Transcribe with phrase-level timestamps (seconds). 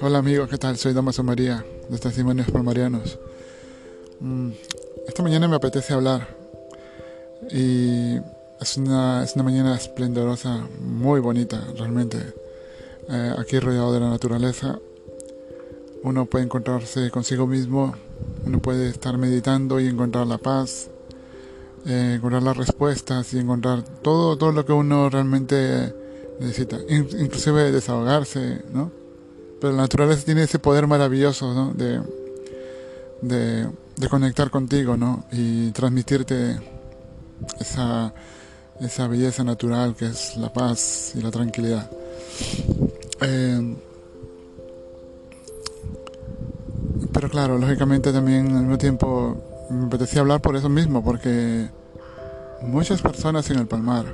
[0.00, 0.78] Hola amigos, ¿qué tal?
[0.78, 3.18] Soy Damaso María de Testimonios Palmarianos.
[4.20, 4.52] Mm,
[5.06, 6.26] esta mañana me apetece hablar
[7.50, 8.16] y
[8.60, 12.18] es una, es una mañana esplendorosa, muy bonita realmente.
[13.10, 14.78] Eh, aquí rodeado de la naturaleza,
[16.02, 17.94] uno puede encontrarse consigo mismo,
[18.46, 20.88] uno puede estar meditando y encontrar la paz,
[21.86, 25.94] eh, encontrar las respuestas y encontrar todo, todo lo que uno realmente
[26.40, 28.90] necesita, inclusive desahogarse, ¿no?
[29.60, 31.72] Pero la naturaleza tiene ese poder maravilloso, ¿no?
[31.72, 32.00] De,
[33.22, 35.24] de, conectar contigo, ¿no?
[35.32, 36.58] Y transmitirte
[37.60, 38.12] esa,
[38.80, 41.90] esa belleza natural que es la paz y la tranquilidad.
[43.20, 43.76] Eh,
[47.12, 51.68] pero claro, lógicamente también al mismo tiempo me apetecía hablar por eso mismo, porque
[52.62, 54.06] muchas personas en el Palmar,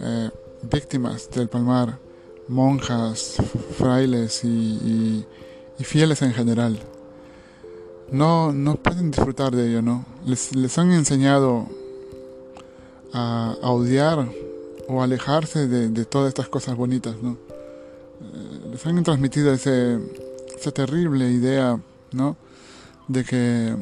[0.00, 0.30] eh,
[0.62, 1.98] víctimas del Palmar,
[2.48, 3.36] monjas,
[3.78, 5.26] frailes y,
[5.78, 6.78] fieles en general,
[8.10, 10.04] no, no pueden disfrutar de ello, ¿no?
[10.24, 11.66] Les, les han enseñado
[13.12, 14.28] a, odiar
[14.88, 17.32] o alejarse de, todas estas cosas bonitas, ¿no?
[17.32, 19.98] Eh, les han transmitido ese,
[20.56, 21.78] esa terrible idea,
[22.12, 22.36] ¿no?
[23.08, 23.76] De que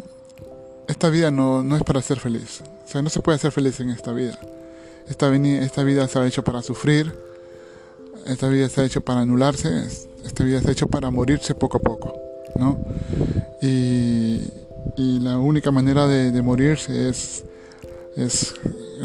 [0.88, 2.62] esta vida no, no es para ser feliz.
[2.92, 4.38] Sea, no se puede ser feliz en esta vida.
[5.08, 7.10] Esta, vida se ha hecho para sufrir,
[8.26, 9.86] esta vida se ha hecho para anularse,
[10.26, 12.20] esta vida se ha hecho para morirse poco a poco,
[12.56, 12.84] ¿no?
[13.62, 14.42] Y,
[14.96, 17.44] la única manera de, morirse es,
[18.14, 18.54] es,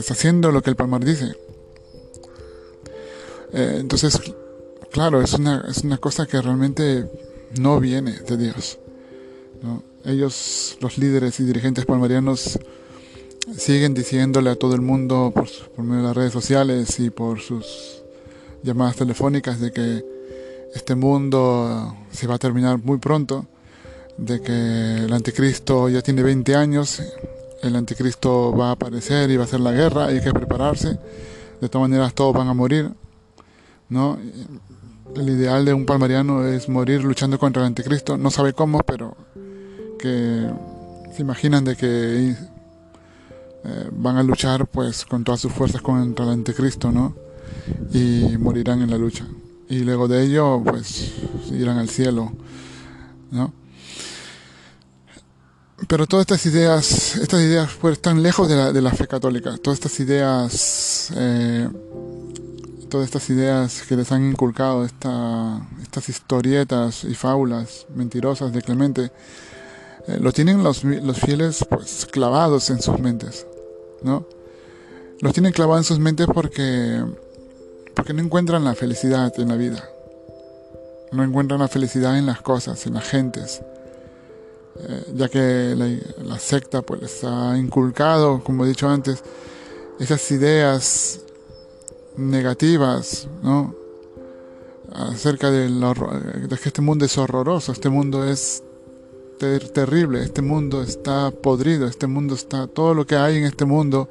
[0.09, 1.31] haciendo lo que el Palmar dice.
[3.53, 4.19] Eh, entonces,
[4.91, 7.09] claro, es una, es una cosa que realmente
[7.57, 8.79] no viene de Dios.
[10.03, 12.59] Ellos, los líderes y dirigentes palmarianos,
[13.55, 15.47] siguen diciéndole a todo el mundo por,
[15.83, 18.03] medio de las redes sociales y por sus
[18.63, 20.05] llamadas telefónicas de que
[20.73, 23.45] este mundo se va a terminar muy pronto,
[24.17, 27.01] de que el anticristo ya tiene 20 años,
[27.61, 30.99] el anticristo va a aparecer y va a hacer la guerra, hay que prepararse,
[31.61, 32.91] de todas maneras todos van a morir,
[33.89, 34.17] ¿no?
[35.15, 39.15] El ideal de un palmariano es morir luchando contra el anticristo, no sabe cómo, pero
[39.97, 40.47] que
[41.15, 42.35] se imaginan de que
[43.67, 47.15] eh, van a luchar pues con todas sus fuerzas contra el anticristo, ¿no?
[47.93, 49.25] Y morirán en la lucha.
[49.69, 51.13] Y luego de ello pues
[51.51, 52.31] irán al cielo,
[53.31, 53.53] ¿no?
[55.87, 59.57] Pero todas estas ideas, estas ideas pues están lejos de la, de la fe católica.
[59.57, 61.69] Todas estas ideas eh,
[62.87, 69.11] todas estas ideas que les han inculcado, esta, estas historietas y fábulas mentirosas de Clemente,
[70.07, 73.45] eh, lo tienen los, los, fieles pues clavados en sus mentes,
[74.01, 74.25] ¿no?
[75.19, 77.03] Los tienen clavados en sus mentes porque,
[77.95, 79.89] porque no encuentran la felicidad en la vida,
[81.11, 83.61] no encuentran la felicidad en las cosas, en las gentes,
[84.79, 85.75] eh, ya que
[86.23, 89.23] la, secta pues les ha inculcado, como he dicho antes,
[89.99, 91.21] esas ideas
[92.15, 93.75] negativas, ¿no?
[94.93, 98.63] Acerca de, de que este mundo es horroroso, este mundo es
[99.37, 104.09] terrible, este mundo está podrido, este mundo está, todo lo que hay en este mundo,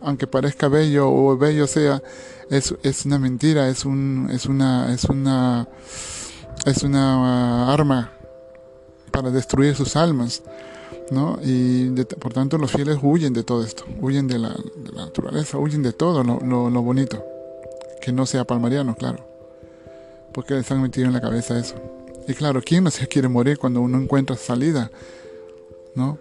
[0.00, 2.02] aunque parezca bello o bello sea,
[2.50, 5.68] es, es una mentira, es un, es una, es una,
[6.66, 8.12] es una arma
[9.10, 10.42] para destruir sus almas.
[11.10, 11.38] ¿no?
[11.42, 14.56] Y por tanto los fieles huyen de todo esto, huyen de la,
[14.94, 17.22] naturaleza, huyen de todo lo, lo, bonito,
[18.00, 19.24] que no sea palmariano, claro,
[20.32, 21.74] porque les han metido en la cabeza eso.
[22.28, 24.90] Y claro, ¿quién no se quiere morir cuando uno encuentra salida?
[25.94, 26.18] ¿No?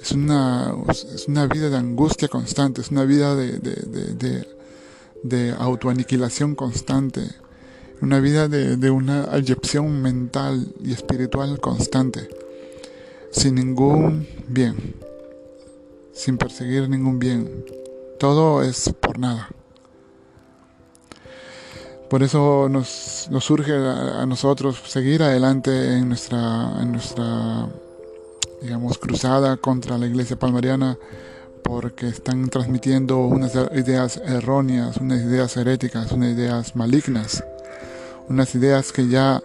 [0.00, 4.46] Es una, es una vida de angustia constante, es una vida de, de, de,
[5.22, 7.22] de autoaniquilación constante,
[8.00, 12.28] una vida de, una ayepción mental y espiritual constante
[13.30, 14.96] sin ningún bien,
[16.12, 17.64] sin perseguir ningún bien.
[18.18, 19.48] Todo es por nada.
[22.12, 27.66] Por eso nos, nos surge a, nosotros seguir adelante en nuestra, en nuestra,
[28.60, 30.98] digamos, cruzada contra la iglesia palmariana,
[31.62, 37.42] porque están transmitiendo unas ideas erróneas, unas ideas heréticas, unas ideas malignas,
[38.28, 39.42] unas ideas que ya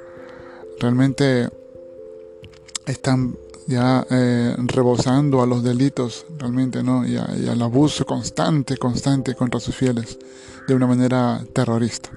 [0.82, 1.48] realmente
[2.86, 3.38] están
[3.68, 7.08] ya eh, rebosando a los delitos realmente, ¿no?
[7.08, 10.20] Y, al abuso constante, constante contra sus fieles,
[10.68, 12.10] de una manera terrorista.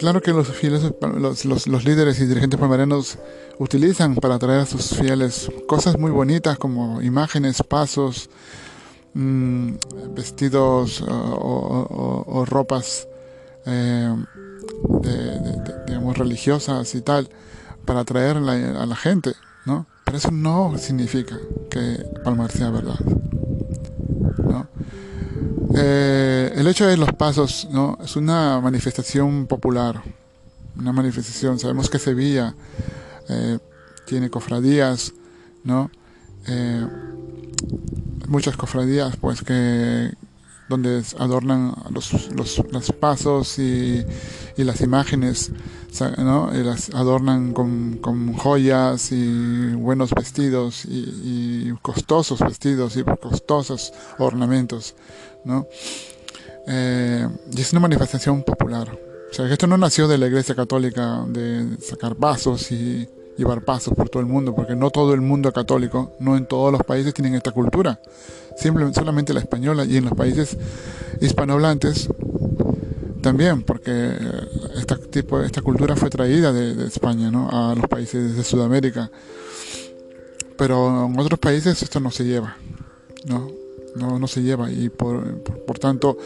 [0.00, 3.18] Claro que los fieles, los, los, los líderes y dirigentes palmarianos
[3.58, 8.30] utilizan para atraer a sus fieles cosas muy bonitas como imágenes, pasos,
[9.12, 9.72] mm,
[10.14, 13.08] vestidos o, ropas
[13.66, 14.16] eh,
[15.86, 17.28] digamos religiosas y tal
[17.84, 19.34] para atraer a la, gente,
[19.66, 19.84] ¿no?
[20.06, 21.38] Pero eso no significa
[21.70, 22.98] que Palmar sea verdad.
[25.74, 27.98] Eh, el hecho de los pasos, ¿no?
[28.02, 30.02] Es una manifestación popular,
[30.76, 31.58] una manifestación.
[31.58, 32.54] Sabemos que Sevilla
[33.28, 33.58] eh,
[34.06, 35.12] tiene cofradías,
[35.64, 35.90] ¿no?
[36.46, 36.86] Eh,
[38.28, 40.10] muchas cofradías, pues que
[40.70, 44.04] donde adornan los, los, pasos y,
[44.56, 45.50] y, las imágenes,
[46.16, 46.48] ¿no?
[46.52, 54.94] las adornan con, con, joyas y buenos vestidos y, y, costosos vestidos y costosos ornamentos,
[55.44, 55.66] ¿no?
[56.66, 58.88] Eh, y es una manifestación popular.
[59.30, 63.62] O sea, que esto no nació de la Iglesia Católica de sacar pasos y llevar
[63.62, 66.82] pasos por todo el mundo, porque no todo el mundo católico, no en todos los
[66.82, 68.00] países tienen esta cultura.
[68.56, 70.56] Simplemente, solamente la española y en los países
[71.20, 72.08] hispanohablantes
[73.22, 74.12] también, porque
[74.76, 77.48] esta, tipo, esta cultura fue traída de, España ¿no?
[77.50, 79.10] a los países de Sudamérica.
[80.56, 82.56] Pero en otros países esto no se lleva,
[83.24, 83.59] ¿no?
[83.96, 86.16] No, no se lleva y por, por, tanto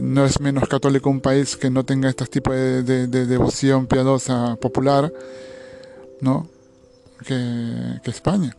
[0.00, 4.56] no es menos católico un país que no tenga este tipo de, de, devoción piadosa
[4.56, 5.12] popular
[6.20, 6.48] ¿no?
[7.26, 8.56] que, que España.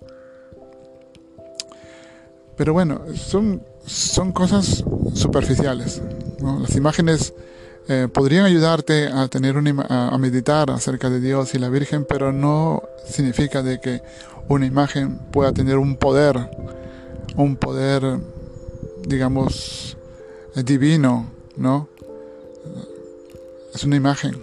[2.55, 4.83] Pero bueno, son, son cosas
[5.13, 6.01] superficiales.
[6.39, 7.33] Las imágenes
[7.87, 12.31] eh, podrían ayudarte a, tener una, a meditar acerca de Dios y la Virgen, pero
[12.31, 14.01] no significa de que
[14.47, 16.49] una imagen pueda tener un poder,
[17.35, 18.19] un poder
[19.07, 19.97] digamos,
[20.55, 21.87] divino, ¿no?
[23.73, 24.37] Es una imagen.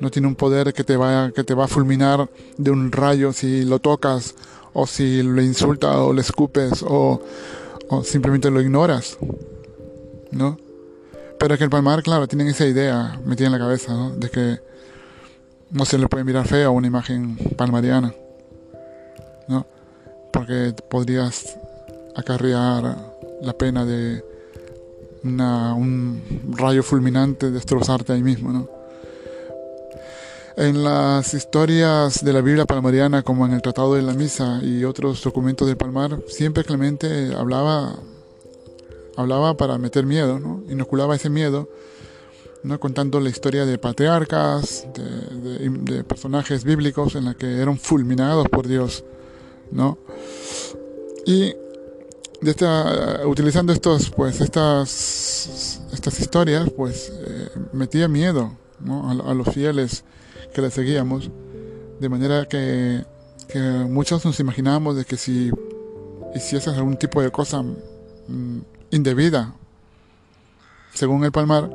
[0.00, 3.32] No tiene un poder que te va, que te va a fulminar de un rayo
[3.32, 4.34] si lo tocas,
[4.72, 7.20] o si lo insultas o le escupes, o,
[7.88, 9.18] o simplemente lo ignoras,
[10.30, 10.58] ¿no?
[11.38, 14.10] Pero es que el palmar, claro, tienen esa idea metida en la cabeza, ¿no?
[14.10, 14.58] De que
[15.70, 18.12] no se le puede mirar feo a una imagen palmariana,
[19.48, 19.66] ¿no?
[20.32, 21.56] Porque podrías
[22.16, 23.09] acarrear
[23.42, 24.22] la pena de
[25.22, 26.22] un
[26.56, 28.68] rayo fulminante destrozarte ahí mismo, ¿no?
[30.56, 34.84] En las historias de la Biblia palmariana, como en el Tratado de la Misa y
[34.84, 37.98] otros documentos del Palmar, siempre Clemente hablaba,
[39.16, 40.62] hablaba para meter miedo, ¿no?
[40.68, 41.70] inoculaba ese miedo,
[42.62, 42.78] ¿no?
[42.78, 48.66] contando la historia de patriarcas, de, de personajes bíblicos en la que eran fulminados por
[48.66, 49.04] Dios,
[49.70, 49.98] ¿no?
[51.24, 51.54] Y
[52.40, 58.56] de utilizando estos, pues, estas, estas historias, pues, eh, metía miedo
[58.88, 60.04] a, los fieles
[60.54, 61.30] que le seguíamos,
[62.00, 63.04] de manera que,
[63.48, 65.50] que, muchos nos imaginábamos de que si
[66.34, 68.60] hicieses algún tipo de cosa mm,
[68.90, 69.54] indebida,
[70.94, 71.70] según el palmar,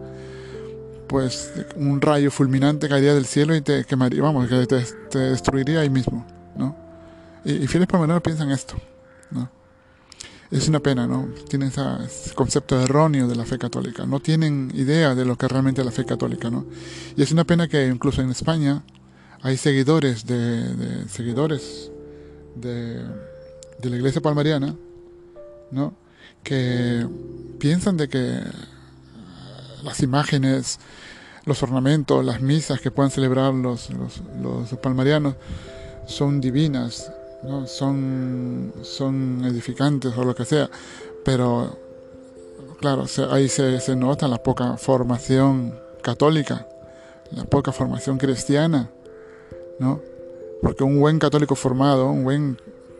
[1.08, 5.90] pues un rayo fulminante caería del cielo y te quemaría, vamos, que te, destruiría ahí
[5.92, 6.26] mismo,
[6.58, 6.76] ¿no?
[7.46, 8.76] Y, y fieles palmareros piensan esto,
[9.30, 9.48] ¿no?
[10.52, 11.28] Es una pena, ¿no?
[11.50, 15.82] Tienen ese concepto erróneo de la fe católica, no tienen idea de lo que realmente
[15.82, 16.66] es la fe católica, ¿no?
[17.16, 18.84] Y es una pena que incluso en España
[19.42, 21.92] hay seguidores de, seguidores
[22.56, 23.04] de,
[23.82, 24.76] de, la iglesia palmariana,
[25.72, 25.94] ¿no?
[26.44, 27.08] Que
[27.60, 28.40] piensan de que
[29.84, 30.80] las imágenes,
[31.46, 33.90] los ornamentos, las misas que puedan celebrar los,
[34.42, 35.36] los palmarianos
[36.08, 37.12] son divinas
[37.46, 37.68] ¿no?
[37.68, 40.70] son, son edificantes o lo que sea,
[41.24, 41.78] pero
[42.80, 46.68] claro, ahí se, se nota la poca formación católica,
[47.32, 48.92] la poca formación cristiana,
[49.80, 50.02] ¿no?
[50.62, 52.58] Porque un buen católico formado, un buen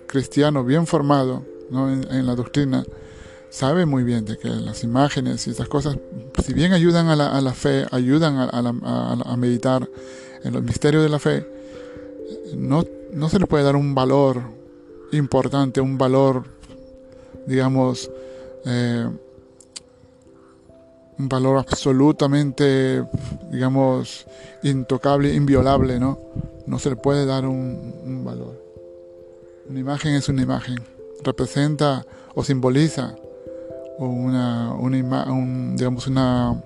[0.08, 1.92] cristiano bien formado ¿no?
[1.92, 2.86] en, la doctrina,
[3.50, 5.98] sabe muy bien de que las imágenes y esas cosas,
[6.44, 9.90] si bien ayudan a la, a la fe, ayudan a, a, a meditar
[10.44, 11.48] en los misterios de la fe,
[12.56, 12.84] no
[13.16, 14.42] no se le puede dar un valor
[15.14, 16.44] importante, un valor,
[17.48, 18.12] digamos,
[18.66, 19.10] eh,
[21.18, 23.06] un valor absolutamente,
[23.52, 24.28] digamos,
[24.64, 26.20] intocable, inviolable, ¿no?
[26.68, 28.62] No se le puede dar un, valor.
[29.70, 30.84] Una imagen es una imagen,
[31.24, 33.16] representa o simboliza
[33.98, 36.62] una, una un, digamos, una,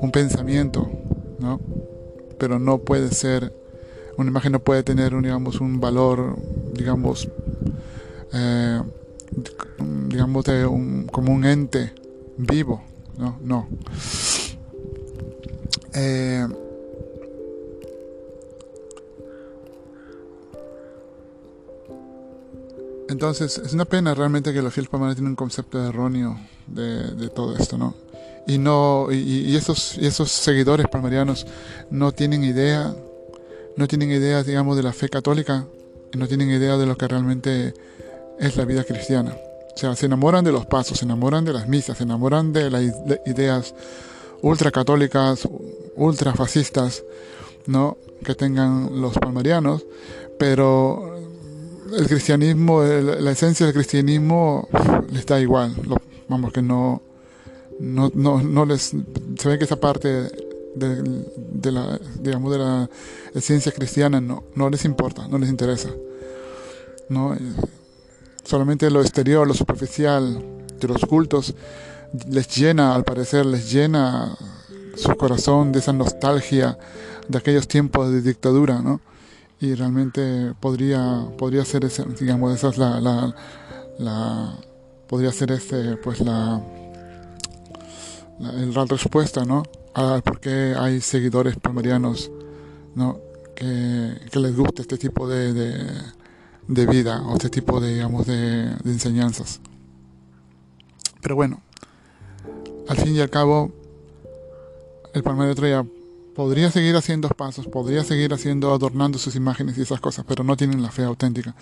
[0.00, 0.88] un pensamiento,
[1.38, 1.60] ¿no?
[2.38, 3.52] Pero no puede ser
[4.16, 6.36] una imagen no puede tener, un, digamos, un valor,
[6.72, 7.28] digamos,
[8.32, 8.82] eh,
[10.08, 11.92] digamos, de un, como un ente
[12.36, 12.82] vivo,
[13.18, 13.68] no, no.
[15.94, 16.46] Eh,
[23.08, 27.28] Entonces, es una pena realmente que los fieles palmarianos tienen un concepto erróneo de, de
[27.28, 27.94] todo esto, ¿no?
[28.48, 31.46] Y, no, y, y, esos, y esos seguidores palmarianos
[31.90, 32.94] no tienen idea,
[33.76, 35.66] no tienen idea, digamos, de la fe católica,
[36.14, 37.74] no tienen idea de lo que realmente
[38.38, 39.36] es la vida cristiana.
[39.74, 42.70] O sea, se enamoran de los pasos, se enamoran de las misas, se enamoran de
[42.70, 42.82] las
[43.26, 43.74] ideas
[44.40, 45.46] ultracatólicas,
[45.96, 47.04] ultrafascistas,
[47.66, 47.98] ¿no?
[48.24, 49.84] que tengan los palmarianos,
[50.38, 51.16] pero
[51.96, 54.68] el cristianismo, la esencia del cristianismo
[55.12, 55.74] les da igual,
[56.28, 57.02] vamos que no,
[57.78, 58.92] no, no, no les,
[59.38, 60.30] se ve que esa parte
[60.76, 62.88] de, de, la, digamos, de la
[63.34, 65.90] esencia cristiana no, no les importa, no les interesa,
[67.08, 67.36] no,
[68.44, 70.42] solamente lo exterior, lo superficial
[70.78, 71.54] de los cultos
[72.28, 74.36] les llena, al parecer, les llena
[74.96, 76.78] su corazón de esa nostalgia
[77.28, 79.00] de aquellos tiempos de dictadura, ¿no?
[79.60, 83.34] Y realmente podría, podría ser ese, digamos, esa es la, la,
[83.98, 84.56] la
[85.06, 86.60] podría ser este, pues la,
[88.38, 89.62] la, respuesta, ¿no?
[89.98, 92.30] A por qué hay seguidores palmarianos,
[92.94, 93.18] ¿no?
[93.54, 95.66] Que, les guste este tipo de,
[96.68, 98.02] vida o este tipo de
[98.84, 99.60] enseñanzas.
[101.22, 101.60] Pero bueno,
[102.88, 103.72] al fin y al cabo,
[105.12, 105.84] el palmar de Troya
[106.34, 110.56] podría seguir haciendo pasos, podría seguir haciendo, adornando sus imágenes y esas cosas, pero no
[110.56, 111.54] tienen la fe auténtica,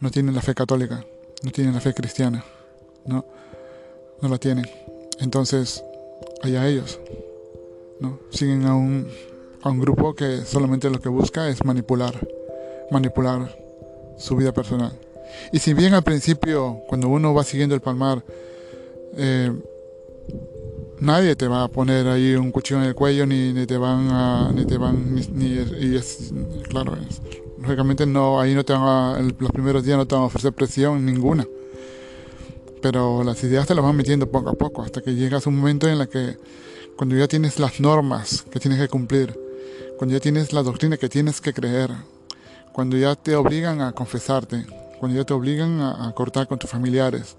[0.00, 1.04] no tienen la fe católica,
[1.42, 2.44] no tienen la fe cristiana,
[3.04, 3.26] no,
[4.22, 4.66] no la tienen.
[5.20, 5.82] Entonces,
[6.42, 6.98] allá ellos,
[8.00, 8.18] ¿no?
[8.30, 9.08] Siguen a un,
[9.62, 12.14] a un grupo que solamente lo que busca es manipular,
[12.90, 13.56] manipular
[14.16, 14.92] su vida personal.
[15.52, 18.24] Y si bien al principio, cuando uno va siguiendo el palmar,
[19.16, 19.52] eh,
[21.00, 24.08] nadie te va a poner ahí un cuchillo en el cuello ni, ni te van
[24.10, 26.32] a ni te van ni, y es
[26.68, 26.96] claro
[27.60, 30.52] lógicamente no ahí no te van a, los primeros días no te van a ofrecer
[30.52, 31.46] presión ninguna
[32.82, 35.56] pero las ideas te las van metiendo poco a poco hasta que llegas a un
[35.56, 36.36] momento en la que
[36.98, 39.38] cuando ya tienes las normas que tienes que cumplir
[39.96, 41.90] cuando ya tienes la doctrina que tienes que creer
[42.72, 44.66] cuando ya te obligan a confesarte
[44.98, 47.36] cuando ya te obligan a, cortar con tus familiares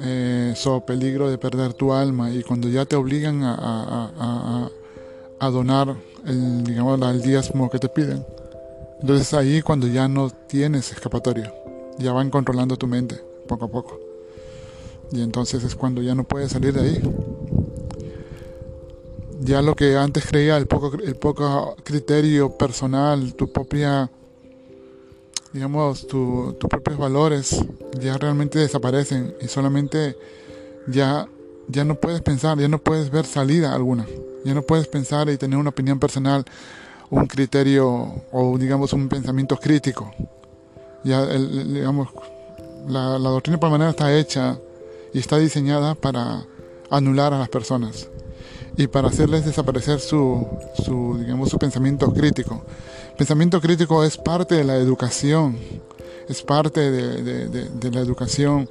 [0.00, 4.70] eh, so peligro de perder tu alma y cuando ya te obligan a,
[5.38, 8.24] donar el, digamos, el diezmo que te piden,
[9.00, 11.52] entonces ahí cuando ya no tienes escapatoria,
[11.98, 14.00] ya van controlando tu mente poco a poco.
[15.10, 17.02] Y entonces es cuando ya no puedes salir de ahí.
[19.44, 24.08] Ya lo que antes creía, el poco, el poco criterio personal, tu propia
[25.52, 27.64] digamos, tus propios valores
[28.00, 30.16] ya realmente desaparecen y solamente
[30.86, 31.28] ya,
[31.68, 34.06] ya no puedes pensar, ya no puedes ver salida alguna,
[34.44, 36.44] ya no puedes pensar y tener una opinión personal,
[37.10, 40.10] un criterio o digamos un pensamiento crítico.
[41.04, 42.08] Ya, digamos,
[42.88, 44.58] la, la doctrina palmariana está hecha
[45.12, 46.46] y está diseñada para
[46.90, 48.08] anular a las personas
[48.76, 50.46] y para hacerles desaparecer su,
[50.84, 52.64] su, digamos, su pensamiento crítico.
[53.16, 55.58] Pensamiento crítico es parte de la educación,
[56.28, 58.68] es parte de, de, la educación,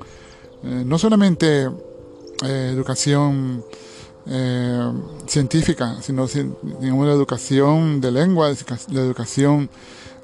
[0.63, 1.70] eh, no solamente
[2.43, 3.63] eh, educación
[4.27, 4.91] eh,
[5.27, 8.51] científica, sino digamos, la educación de lengua,
[8.91, 9.70] la educación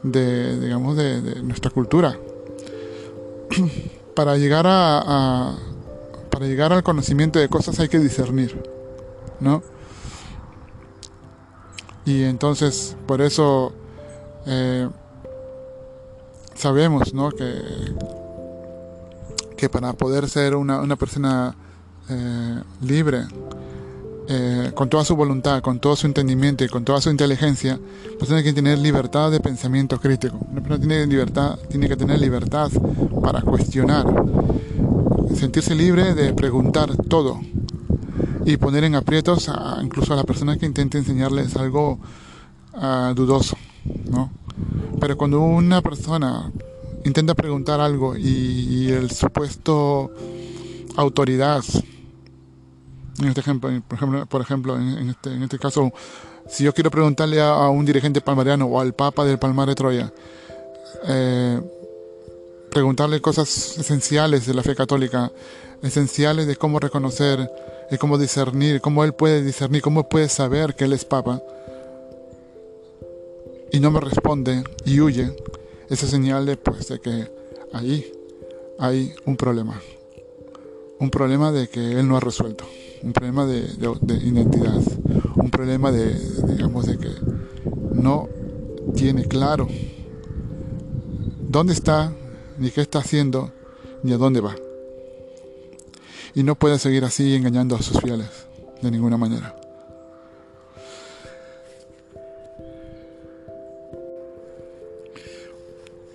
[0.04, 2.18] de, digamos, de, nuestra cultura.
[4.16, 5.56] para llegar a,
[6.32, 8.77] para llegar al conocimiento de cosas hay que discernir,
[9.40, 9.62] ¿no?
[12.06, 13.74] Y entonces, por eso
[14.46, 14.88] eh,
[16.56, 17.32] sabemos ¿no?
[17.32, 17.62] que,
[19.58, 21.54] que para poder ser una, una persona
[22.10, 23.26] eh, libre,
[24.30, 27.78] eh, con toda su voluntad, con todo su entendimiento y con toda su inteligencia,
[28.18, 30.38] pues tiene que tener libertad de pensamiento crítico.
[30.50, 32.72] Una persona tiene, libertad, tiene que tener libertad
[33.22, 34.06] para cuestionar,
[35.36, 37.42] sentirse libre de preguntar todo
[38.48, 42.00] y poner en aprietos a, incluso a la persona que intente enseñarles algo
[42.76, 43.58] uh, dudoso.
[44.10, 44.32] ¿no?
[45.02, 46.50] Pero cuando una persona
[47.04, 50.12] intenta preguntar algo y, el supuesto
[50.96, 51.62] autoridad,
[53.20, 55.92] en este ejemplo, por ejemplo, por ejemplo este, en este caso,
[56.48, 60.14] si yo quiero preguntarle a, un dirigente palmariano o al Papa del Palmar de Troya,
[61.06, 61.62] eh,
[62.72, 65.34] preguntarle cosas esenciales de la fe católica,
[65.82, 67.50] esenciales de cómo reconocer
[67.90, 71.42] y cómo discernir, cómo él puede discernir, cómo puede saber que él es Papa,
[73.72, 75.36] y no me responde y huye,
[75.90, 77.28] esa señal de, pues, de que
[77.74, 78.12] ahí
[78.80, 79.82] hay un problema.
[81.00, 82.66] Un problema de que él no ha resuelto.
[83.04, 83.60] Un problema de,
[84.24, 84.82] identidad.
[85.36, 86.14] Un problema de,
[86.48, 87.12] digamos, de que
[87.94, 88.28] no
[88.96, 89.68] tiene claro
[91.48, 92.14] dónde está
[92.58, 93.52] ni qué está haciendo,
[94.04, 94.56] ni a dónde va.
[96.38, 98.28] Y no puede seguir así engañando a sus fieles,
[98.84, 99.56] de ninguna manera.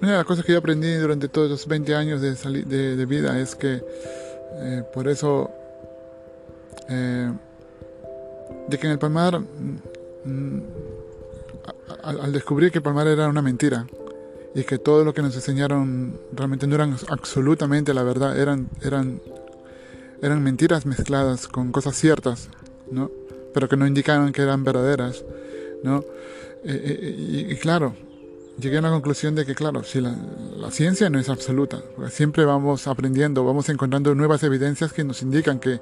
[0.00, 3.36] Una de las cosas que yo aprendí durante todos los 20 años de, de, vida
[3.40, 3.82] es que
[4.60, 5.50] eh, por eso,
[6.88, 7.32] eh,
[8.68, 10.58] de que en el Palmar, mm,
[12.04, 13.88] al, descubrir que el Palmar era una mentira
[14.54, 19.20] y que todo lo que nos enseñaron realmente no eran absolutamente la verdad, eran, eran,
[20.22, 22.48] eran mentiras mezcladas con cosas ciertas,
[22.90, 23.10] ¿no?
[23.52, 25.24] pero que no indicaban que eran verdaderas.
[25.82, 26.04] ¿no?
[26.64, 27.94] Eh, y claro,
[28.58, 30.14] llegué a la conclusión de que, claro, si la,
[30.70, 35.80] ciencia no es absoluta, siempre vamos aprendiendo, vamos encontrando nuevas evidencias que nos indican que,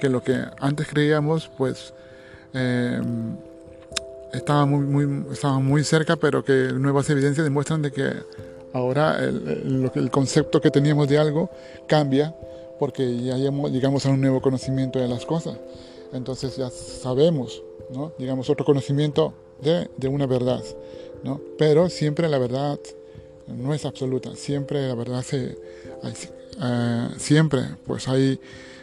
[0.00, 1.92] que lo que antes creíamos, pues,
[2.54, 3.00] eh,
[4.32, 8.10] estaba, muy, estaba muy cerca, pero que nuevas evidencias demuestran de que
[8.72, 11.50] ahora el, concepto que teníamos de algo
[11.86, 12.34] cambia
[12.82, 15.56] porque ya llegamos a un nuevo conocimiento de las cosas.
[16.12, 17.62] Entonces ya sabemos,
[17.94, 18.12] ¿no?
[18.18, 20.64] digamos, otro conocimiento de, una verdad.
[21.56, 22.80] Pero siempre la verdad
[23.46, 25.56] no es absoluta, siempre la verdad se,
[26.60, 28.40] eh, siempre pues hay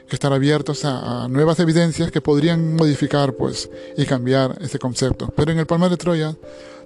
[0.08, 5.28] que estar abiertos a, nuevas evidencias que podrían modificar pues y cambiar ese concepto.
[5.36, 6.38] Pero en el Palmar de Troya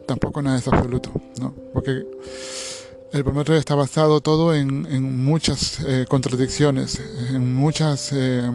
[0.08, 1.54] tampoco nada es absoluto, ¿no?
[1.74, 2.08] Porque
[3.14, 8.50] el de Troya está basado todo en, muchas eh, contradicciones, en muchas eh,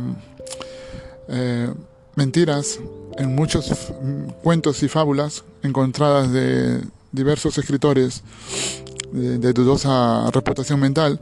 [2.17, 2.81] mentiras,
[3.19, 3.93] en muchos
[4.43, 8.25] cuentos y fábulas encontradas de diversos escritores
[9.13, 11.21] de, dudosa reputación mental.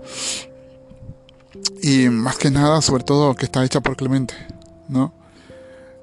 [1.83, 4.35] Y más que nada sobre todo que está hecha por Clemente
[4.89, 5.13] no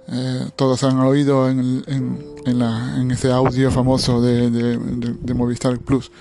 [0.08, 6.12] eh, todos han oído en, ese audio famoso de, de, Movistar Plus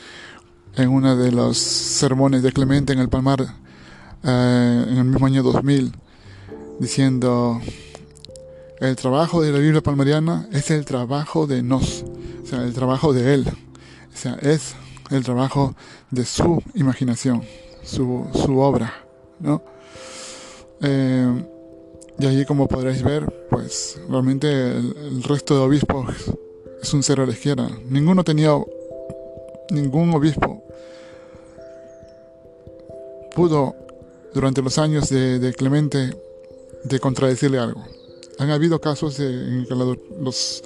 [0.77, 3.41] en uno de los sermones de Clemente en el Palmar
[4.23, 5.93] eh, en el mismo año 2000
[6.79, 7.61] diciendo
[8.81, 12.05] el trabajo de la Biblia palmariana es el trabajo de nos,
[12.43, 13.47] o sea, el trabajo de Él.
[13.49, 14.75] O sea, es
[15.11, 15.77] el trabajo
[16.11, 17.43] de su imaginación,
[17.85, 18.93] su, su obra,
[19.39, 19.63] ¿no?
[20.81, 21.45] Eh,
[22.19, 26.13] y allí, como podréis ver, pues realmente el, resto de obispos
[26.83, 27.71] es un cero a la izquierda.
[27.89, 28.51] Ninguno tenía,
[29.73, 30.63] ningún obispo
[33.35, 33.75] pudo
[34.35, 36.17] durante los años de, de Clemente
[36.85, 37.83] de contradecirle algo.
[38.39, 40.63] Han habido casos en que los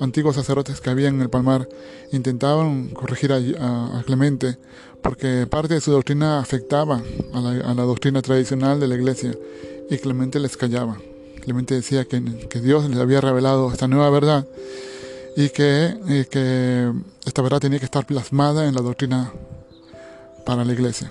[0.00, 1.68] antiguos sacerdotes que habían en el Palmar
[2.10, 4.58] intentaban corregir a, Clemente
[5.00, 9.32] porque parte de su doctrina afectaba a la, doctrina tradicional de la iglesia
[9.90, 10.98] y Clemente les callaba.
[11.40, 12.20] Clemente decía que,
[12.60, 14.46] Dios les había revelado esta nueva verdad
[15.36, 16.92] y que, que
[17.24, 19.32] esta verdad tenía que estar plasmada en la doctrina
[20.44, 21.10] para la iglesia.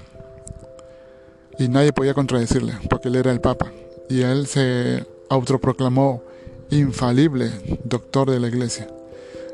[1.57, 3.71] Y nadie podía contradecirle porque él era el Papa
[4.09, 6.23] y él se autoproclamó
[6.69, 7.51] infalible
[7.83, 8.87] doctor de la iglesia.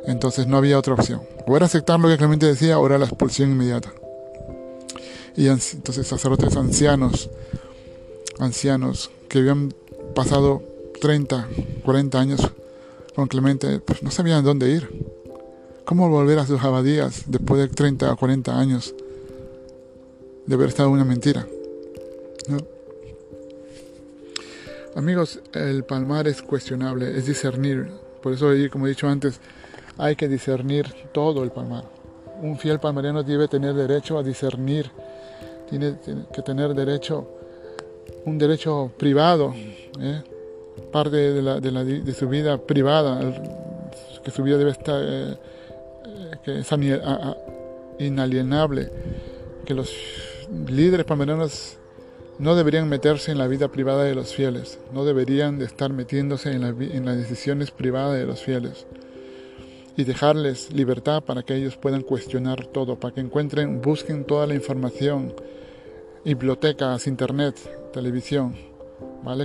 [0.05, 1.21] Entonces no había otra opción.
[1.45, 3.91] O era aceptar lo que Clemente decía o era la expulsión inmediata.
[5.35, 7.29] Y entonces sacerdotes ancianos,
[8.39, 9.73] ancianos que habían
[10.15, 10.63] pasado
[10.99, 11.47] 30,
[11.83, 12.51] 40 años
[13.17, 14.87] con Clemente, pues no sabían dónde ir.
[15.85, 18.93] ¿Cómo volver a sus abadías después de 30 o 40 años
[20.45, 21.47] de haber estado una mentira?
[22.47, 22.57] ¿No?
[24.93, 27.87] Amigos, el palmar es cuestionable, es discernir.
[28.21, 29.39] Por eso, como he dicho antes,
[29.97, 31.85] hay que discernir todo el palmar.
[32.43, 34.91] Un fiel palmariano debe tener derecho a discernir,
[35.67, 35.97] tiene,
[36.31, 37.27] que tener derecho,
[38.25, 39.55] un derecho privado,
[39.99, 40.21] ¿eh?
[40.91, 43.19] Parte de, su vida privada,
[44.23, 45.37] que su vida debe estar, eh,
[46.45, 46.69] es
[47.99, 48.89] inalienable,
[49.65, 49.93] que los
[50.67, 51.77] líderes palmarianos
[52.39, 56.51] no deberían meterse en la vida privada de los fieles, no deberían de estar metiéndose
[56.51, 58.85] en, las decisiones privadas de los fieles
[59.95, 64.53] y dejarles libertad para que ellos puedan cuestionar todo, para que encuentren, busquen toda la
[64.53, 65.33] información,
[66.23, 67.55] bibliotecas, internet,
[67.91, 68.55] televisión,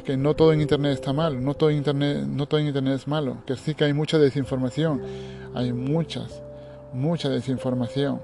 [0.04, 3.08] Que no todo en internet está mal, no todo en internet, no todo internet es
[3.08, 5.02] malo, que sí que hay mucha desinformación,
[5.54, 6.40] hay muchas,
[6.92, 8.20] mucha desinformación,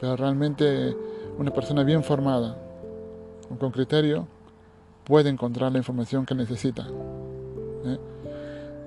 [0.00, 0.96] pero realmente
[1.38, 2.56] una persona bien formada,
[3.58, 4.28] con criterio,
[5.02, 6.86] puede encontrar la información que necesita.
[7.84, 7.98] ¿eh?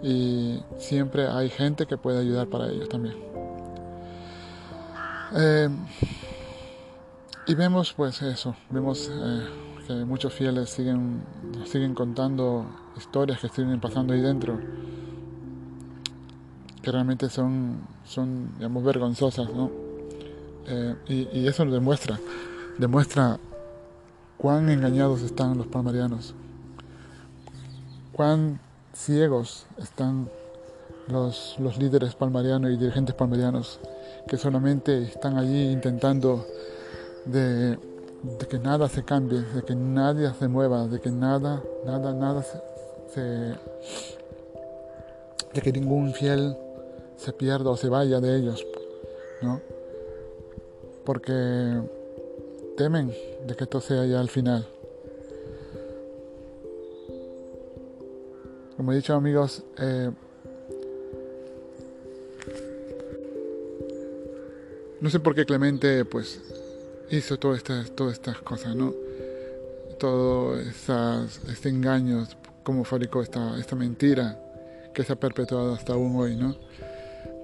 [0.02, 3.16] Y siempre hay gente que puede ayudar para ellos también.
[5.36, 5.68] Eh,
[7.48, 11.22] y vemos pues eso, vemos eh, que muchos fieles siguen,
[11.66, 12.66] siguen contando
[12.98, 14.60] historias que siguen pasando ahí dentro,
[16.82, 19.72] que realmente son, son digamos, vergonzosas, ¿no?
[21.08, 22.20] y, y, eso nos demuestra
[22.78, 23.40] demuestra
[24.38, 26.34] cuán engañados están los palmarianos,
[28.12, 28.60] cuán
[28.94, 30.30] ciegos están
[31.08, 33.80] los, los líderes palmarianos y dirigentes palmarianos
[34.28, 36.46] que solamente están allí intentando
[37.26, 37.78] de,
[38.50, 42.46] que nada se cambie, de que nadie se mueva, de que nada, nada, nada
[43.14, 43.22] se,
[45.54, 46.56] de que ningún fiel
[47.18, 48.66] se pierda o se vaya de ellos,
[49.42, 49.62] ¿no?
[51.04, 51.82] Porque
[52.78, 53.14] temen
[53.46, 54.68] de que esto sea ya el final.
[58.78, 60.12] Como he dicho amigos, eh,
[65.00, 66.42] no sé por qué Clemente pues
[67.16, 68.94] hizo todas estas, todas estas cosas, ¿no?
[70.00, 72.28] Todo esas, este engaño,
[72.64, 74.40] cómo fabricó esta, esta mentira
[74.94, 76.56] que se ha perpetuado hasta aún hoy, ¿no?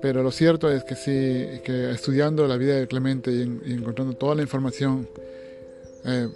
[0.01, 4.36] Pero lo cierto es que sí, que estudiando la vida de Clemente y, encontrando toda
[4.36, 5.07] la información
[6.05, 6.27] eh,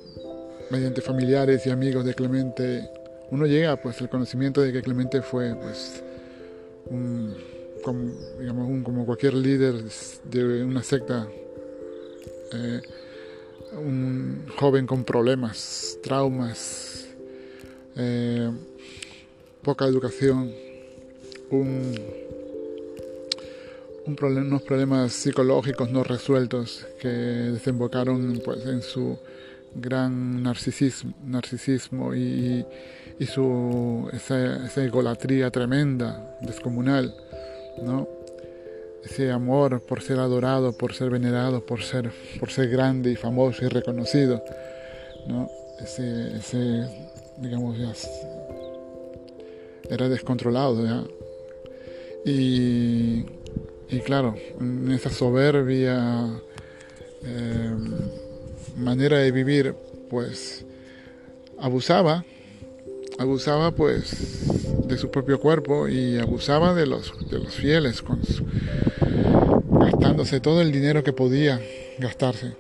[0.70, 2.90] mediante familiares y amigos de Clemente,
[3.32, 6.04] uno llega pues al conocimiento de que Clemente fue pues
[7.84, 9.76] como, digamos, un, como cualquier líder
[10.24, 11.28] de una secta,
[12.54, 12.82] eh,
[13.74, 17.06] un joven con problemas, traumas,
[17.96, 18.52] eh,
[19.62, 20.52] poca educación,
[21.52, 21.96] un,
[24.06, 29.18] unos problemas psicológicos no resueltos que desembocaron pues, en su
[29.76, 32.66] gran narcisismo, narcisismo y,
[33.20, 37.14] y su, esa, esa, egolatría tremenda, descomunal,
[37.84, 38.08] ¿no?
[39.06, 43.64] Ese amor por ser adorado, por ser venerado, por ser, por ser grande y famoso
[43.64, 44.44] y reconocido,
[45.28, 45.50] ¿no?
[45.80, 46.88] ese, ese
[47.38, 47.92] digamos, ya
[49.90, 51.04] era descontrolado ¿ya?
[52.26, 53.26] Y,
[53.90, 56.42] y claro, en esa soberbia
[57.24, 57.76] eh,
[58.76, 59.76] manera de vivir,
[60.10, 60.66] pues
[61.60, 62.26] abusaba,
[63.18, 64.46] abusaba pues
[64.88, 68.22] de su propio cuerpo y abusaba de los, de los fieles, con
[69.80, 71.60] gastándose todo el dinero que podía
[72.00, 72.56] gastarse,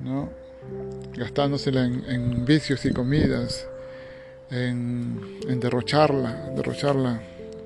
[0.00, 0.30] ¿no?
[1.16, 3.66] gastándosela en, vicios y comidas,
[4.50, 7.20] en, en derrocharla, derrocharla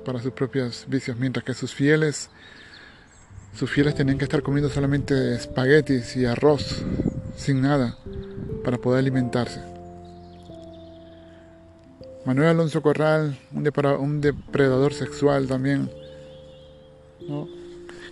[0.05, 2.29] para sus propios vicios, mientras que sus fieles,
[3.53, 6.83] sus fieles tenían que estar comiendo solamente espaguetis y arroz,
[7.35, 7.97] sin nada,
[8.63, 9.78] para poder alimentarse.
[12.25, 15.89] Manuel Alonso Corral, un, depredador sexual también,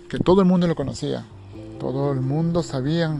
[0.08, 1.24] que todo el mundo lo conocía,
[1.78, 3.14] todo el mundo sabía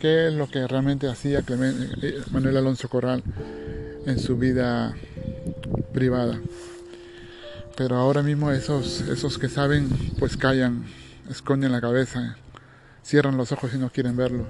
[0.00, 3.22] qué es lo que realmente hacía eh, Manuel Alonso Corral
[4.06, 4.96] en su vida
[5.92, 6.40] privada.
[7.76, 10.86] Pero ahora mismo esos, esos que saben, pues callan,
[11.30, 12.36] esconden la cabeza,
[13.02, 14.46] cierran los ojos y no quieren verlo.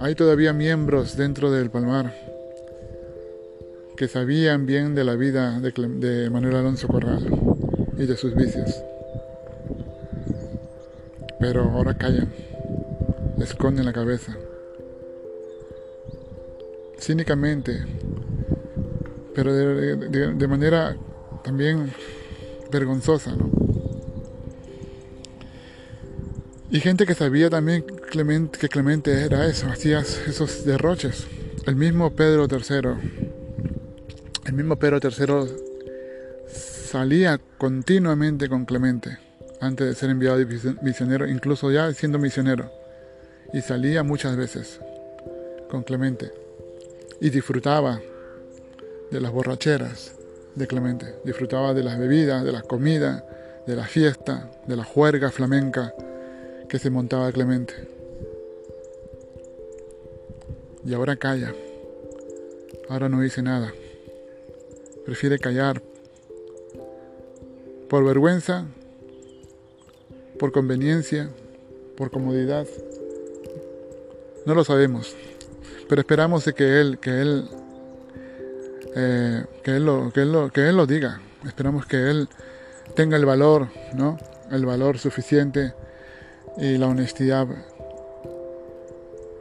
[0.00, 2.27] Hay todavía miembros dentro del Palmar
[3.98, 7.26] que sabían bien de la vida de, Manuel Alonso Corral
[7.98, 8.84] y de sus vicios.
[11.40, 12.32] Pero ahora callan,
[13.40, 14.36] esconden la cabeza.
[16.96, 17.84] Cínicamente
[19.34, 20.96] pero de, manera
[21.44, 21.92] también
[22.72, 23.36] vergonzosa.
[26.70, 31.26] Y gente que sabía también que Clemente era eso, hacía esos derroches.
[31.66, 33.27] El mismo Pedro III,
[34.48, 35.46] el mismo Pedro III
[36.50, 39.18] salía continuamente con Clemente
[39.60, 40.38] antes de ser enviado
[40.80, 42.72] misionero, incluso ya siendo misionero.
[43.52, 44.80] Y salía muchas veces
[45.68, 46.32] con Clemente
[47.20, 48.00] y disfrutaba
[49.10, 50.14] de las borracheras
[50.54, 51.16] de Clemente.
[51.24, 53.22] Disfrutaba de las bebidas, de las comidas,
[53.66, 55.92] de la fiesta, de la juerga flamenca
[56.70, 57.74] que se montaba Clemente.
[60.86, 61.52] Y ahora calla.
[62.88, 63.70] Ahora no dice nada.
[65.08, 65.82] Prefiere callar.
[67.88, 68.66] Por vergüenza,
[70.38, 71.30] por conveniencia,
[71.96, 72.66] por comodidad.
[74.44, 75.16] No lo sabemos.
[75.88, 77.48] Pero esperamos de que él, que él
[78.94, 81.22] eh, que, él lo, que, él lo, que Él lo diga.
[81.46, 82.28] Esperamos que Él
[82.94, 84.18] tenga el valor, ¿no?
[84.50, 85.72] El valor suficiente
[86.58, 87.48] y la honestidad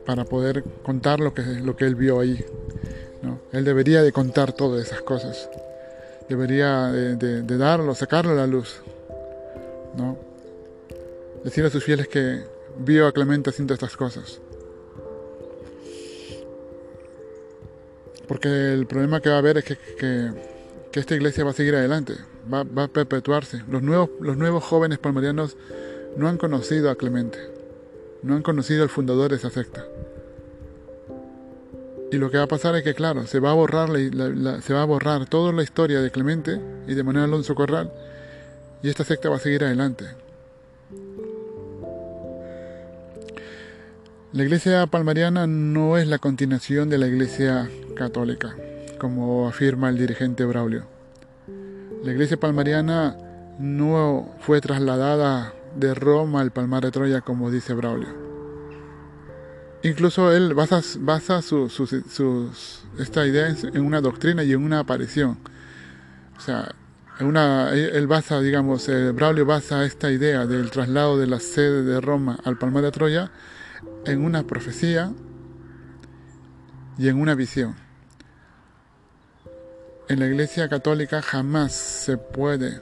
[0.05, 2.41] para poder contar lo que, lo que Él vio ahí.
[3.21, 3.39] ¿No?
[3.51, 5.49] Él debería de contar todas esas cosas.
[6.29, 8.81] Debería de, darlo, sacarlo a la luz.
[9.95, 10.17] ¿no?
[11.43, 12.43] Decir a sus fieles que
[12.79, 14.39] vio a Clemente haciendo estas cosas.
[18.27, 20.57] Porque el problema que va a haber es que,
[20.93, 22.15] esta iglesia va a seguir adelante,
[22.51, 23.61] va, va, a perpetuarse.
[23.69, 25.55] Los nuevos, los nuevos jóvenes palmarianos
[26.15, 27.37] no han conocido a Clemente,
[28.23, 29.85] no han conocido al fundador de esa secta.
[32.11, 33.89] Y lo que va a pasar es que, claro, se va a borrar,
[34.61, 37.91] se va a borrar toda la historia de Clemente y de Manuel Alonso Corral,
[38.81, 40.05] y esta secta va a seguir adelante.
[44.31, 48.55] La iglesia palmariana no es la continuación de la iglesia católica,
[48.99, 50.85] como afirma el dirigente Braulio.
[52.03, 53.17] La iglesia palmariana
[53.59, 58.26] no fue trasladada de Roma al Palmar de Troya, como dice Braulio.
[59.83, 62.51] Incluso él basa, basa su,
[62.97, 65.37] esta idea en una doctrina y en una aparición.
[66.35, 66.73] O sea,
[67.19, 72.39] una, él basa, digamos, Braulio basa esta idea del traslado de la sede de Roma
[72.43, 73.31] al Palmar de Troya
[74.05, 75.13] en una profecía
[76.97, 77.75] y en una visión.
[80.09, 82.79] En la Iglesia Católica jamás se puede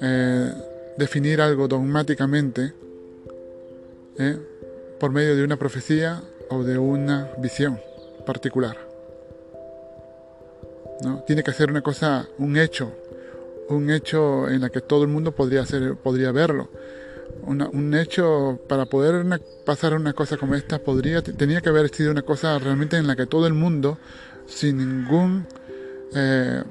[0.00, 0.52] eh,
[0.98, 2.74] definir algo dogmáticamente.
[4.18, 4.55] ¿eh?
[4.98, 7.80] Por medio de una profecía o de una visión
[8.24, 8.76] particular.
[11.02, 11.22] ¿no?
[11.26, 12.92] Tiene que ser una cosa, un hecho,
[13.68, 16.70] un hecho en la que todo el mundo podría, hacer, podría verlo.
[17.46, 19.24] un hecho para poder
[19.64, 23.16] pasar una cosa como esta podría tenía que haber sido una cosa realmente en la
[23.16, 23.98] que todo el mundo
[24.46, 25.46] sin ningún
[26.14, 26.62] eh,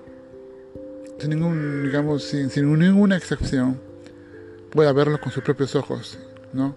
[1.20, 3.80] sin ningún digamos sin, sin ninguna excepción
[4.72, 6.18] pueda verlo con sus propios ojos
[6.54, 6.74] no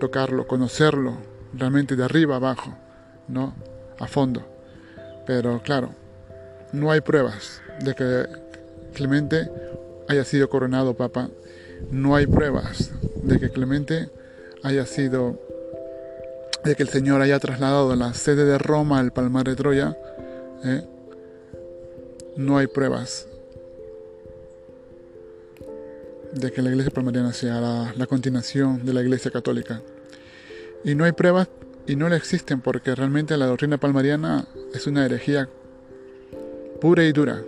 [0.00, 1.16] tocarlo, conocerlo
[1.52, 2.74] realmente de arriba abajo,
[3.28, 3.54] ¿no?
[3.98, 4.42] A fondo.
[5.26, 5.90] Pero claro,
[6.72, 8.26] no hay pruebas de que
[8.94, 9.50] Clemente
[10.08, 11.28] haya sido coronado papa.
[11.90, 14.10] No hay pruebas de que Clemente
[14.62, 15.40] haya sido,
[16.64, 19.96] de que el Señor haya trasladado la sede de Roma al Palmar de Troya.
[20.64, 20.82] ¿eh?
[22.36, 23.28] No hay pruebas
[26.34, 29.80] de que la iglesia palmariana sea la, continuación de la iglesia católica.
[30.84, 31.48] Y no hay pruebas
[31.86, 35.48] y no le existen porque realmente la doctrina palmariana es una herejía
[36.80, 37.42] pura y dura.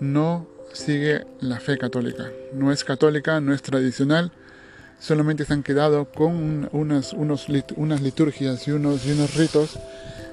[0.00, 4.32] No sigue la fe católica, no es católica, no es tradicional,
[4.98, 9.78] solamente se han quedado con unas, unos, unas liturgias y unos, y unos ritos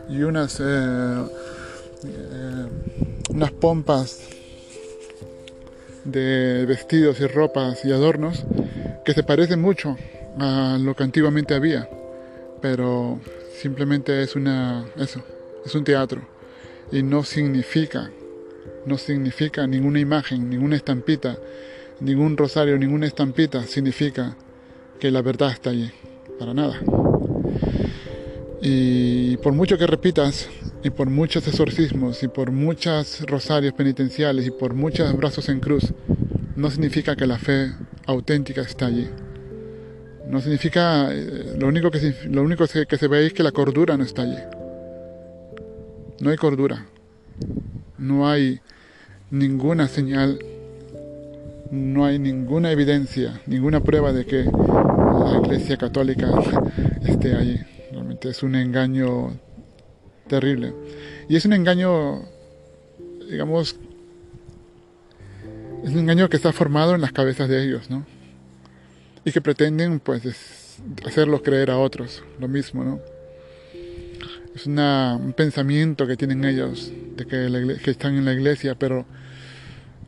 [0.09, 2.67] y unas, eh, eh,
[3.29, 4.38] unas pompas
[6.11, 8.45] de vestidos y ropas y adornos
[9.05, 9.97] que se parecen mucho
[10.39, 11.89] a lo que antiguamente había,
[12.61, 13.19] pero
[13.61, 15.21] simplemente es una eso,
[15.65, 16.21] es un teatro
[16.91, 18.11] y no significa
[18.85, 21.37] no significa ninguna imagen, ninguna estampita,
[21.99, 24.35] ningún rosario, ninguna estampita significa
[24.99, 25.91] que la verdad está allí,
[26.37, 26.79] para nada.
[28.61, 30.49] Y por mucho que repitas,
[30.83, 35.93] y por muchos exorcismos, y por muchos rosarios penitenciales, y por muchos brazos en cruz,
[36.55, 37.73] no significa que la fe
[38.05, 39.07] auténtica está allí.
[40.27, 43.97] No significa, eh, lo único, que, lo único que se ve es que la cordura
[43.97, 44.37] no está allí.
[46.19, 46.85] No hay cordura.
[47.97, 48.59] No hay
[49.31, 50.39] ninguna señal,
[51.71, 56.29] no hay ninguna evidencia, ninguna prueba de que la Iglesia Católica
[57.05, 57.59] esté allí
[58.27, 59.39] es un engaño
[60.29, 60.73] terrible.
[61.27, 62.23] Y es un engaño,
[63.29, 63.75] digamos,
[65.83, 68.05] es un engaño que está formado en las cabezas de ellos, ¿no?
[69.25, 70.21] Y que pretenden, pues,
[71.05, 72.99] hacerlos creer a otros, lo mismo, ¿no?
[74.55, 79.05] Es un pensamiento que tienen ellos de que, que están en la iglesia, pero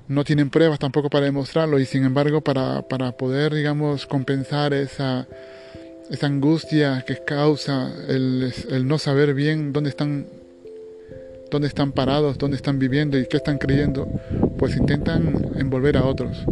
[0.08, 5.28] no tienen pruebas tampoco para demostrarlo y sin embargo para, para poder, digamos, compensar esa
[6.12, 8.54] esa angustia que causa el,
[8.86, 10.28] no saber bien dónde están,
[11.50, 14.08] dónde están parados, dónde están viviendo y qué están creyendo,
[14.60, 16.43] pues intentan envolver a otros.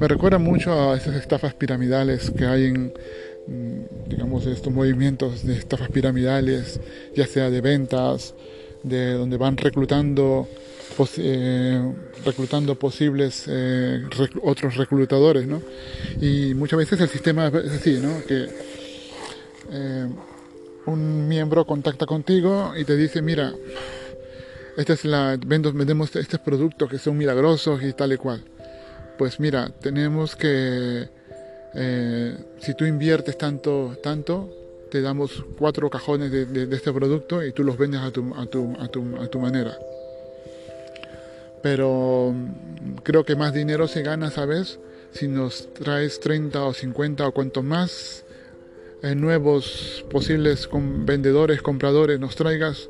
[0.00, 2.94] Me recuerda mucho a esas estafas piramidales que hay en,
[3.46, 6.80] mm, digamos, estos movimientos de estafas piramidales,
[7.14, 8.34] ya sea de ventas,
[8.82, 10.48] de donde van reclutando
[11.18, 11.92] eh,
[12.24, 14.02] reclutando posibles eh,
[14.42, 15.62] otros reclutadores, ¿no?
[16.20, 18.22] Y muchas veces el sistema es así, ¿no?
[18.26, 18.71] Que
[19.72, 20.06] eh,
[20.86, 23.52] un miembro contacta contigo y te dice, mira,
[24.76, 28.44] esta es la, vendemos estos productos que son milagrosos y tal y cual.
[29.18, 31.08] Pues mira, tenemos que,
[31.74, 34.50] eh, si tú inviertes tanto, tanto,
[34.90, 38.76] te damos cuatro cajones de, este producto y tú los vendes a tu, a tu,
[38.78, 39.78] a tu, a tu manera.
[41.62, 44.78] Pero mm, creo que más dinero se gana, ¿sabes?
[45.12, 48.21] Si nos traes 30 o 50 o cuanto más
[49.02, 52.88] nuevos posibles vendedores, compradores nos traigas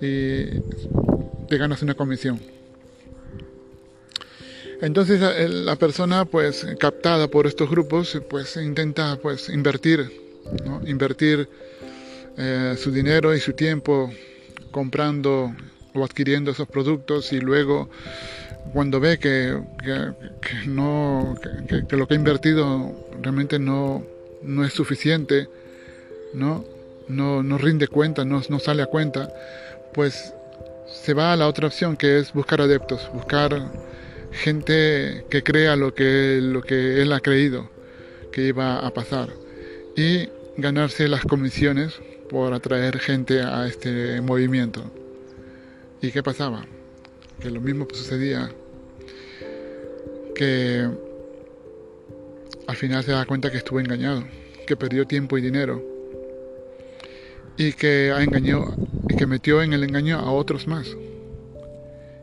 [0.00, 0.44] y
[1.48, 2.40] te ganas una comisión.
[4.80, 10.10] Entonces la, persona pues captada por estos grupos pues intenta pues invertir,
[10.86, 11.48] invertir
[12.38, 14.10] eh, su dinero y su tiempo
[14.70, 15.54] comprando
[15.92, 17.90] o adquiriendo esos productos y luego
[18.72, 19.58] cuando ve que,
[20.66, 21.34] no,
[21.68, 24.02] que, lo que ha invertido realmente no,
[24.42, 25.48] no es suficiente,
[26.34, 26.64] ¿no?
[27.08, 29.32] No, no rinde cuenta, no, no sale a cuenta,
[29.92, 30.32] pues
[30.86, 33.70] se va a la otra opción que es buscar adeptos, buscar
[34.32, 37.68] gente que crea lo que, lo que él ha creído
[38.32, 39.30] que iba a pasar
[39.96, 41.94] y ganarse las comisiones
[42.28, 44.84] por atraer gente a este movimiento.
[46.00, 46.64] ¿Y qué pasaba?
[47.40, 48.50] Que lo mismo sucedía
[50.34, 50.88] que
[52.70, 54.22] al final se da cuenta que estuvo engañado,
[54.64, 55.82] que perdió tiempo y dinero
[57.56, 58.76] y que ha engañado
[59.08, 60.96] y que metió en el engaño a otros más.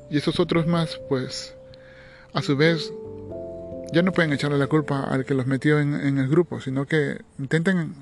[0.09, 1.53] Y esos otros más, pues,
[2.33, 2.93] a su vez,
[3.91, 7.17] ya no pueden echarle la culpa al que los metió en, el grupo, sino que
[7.37, 7.93] intenten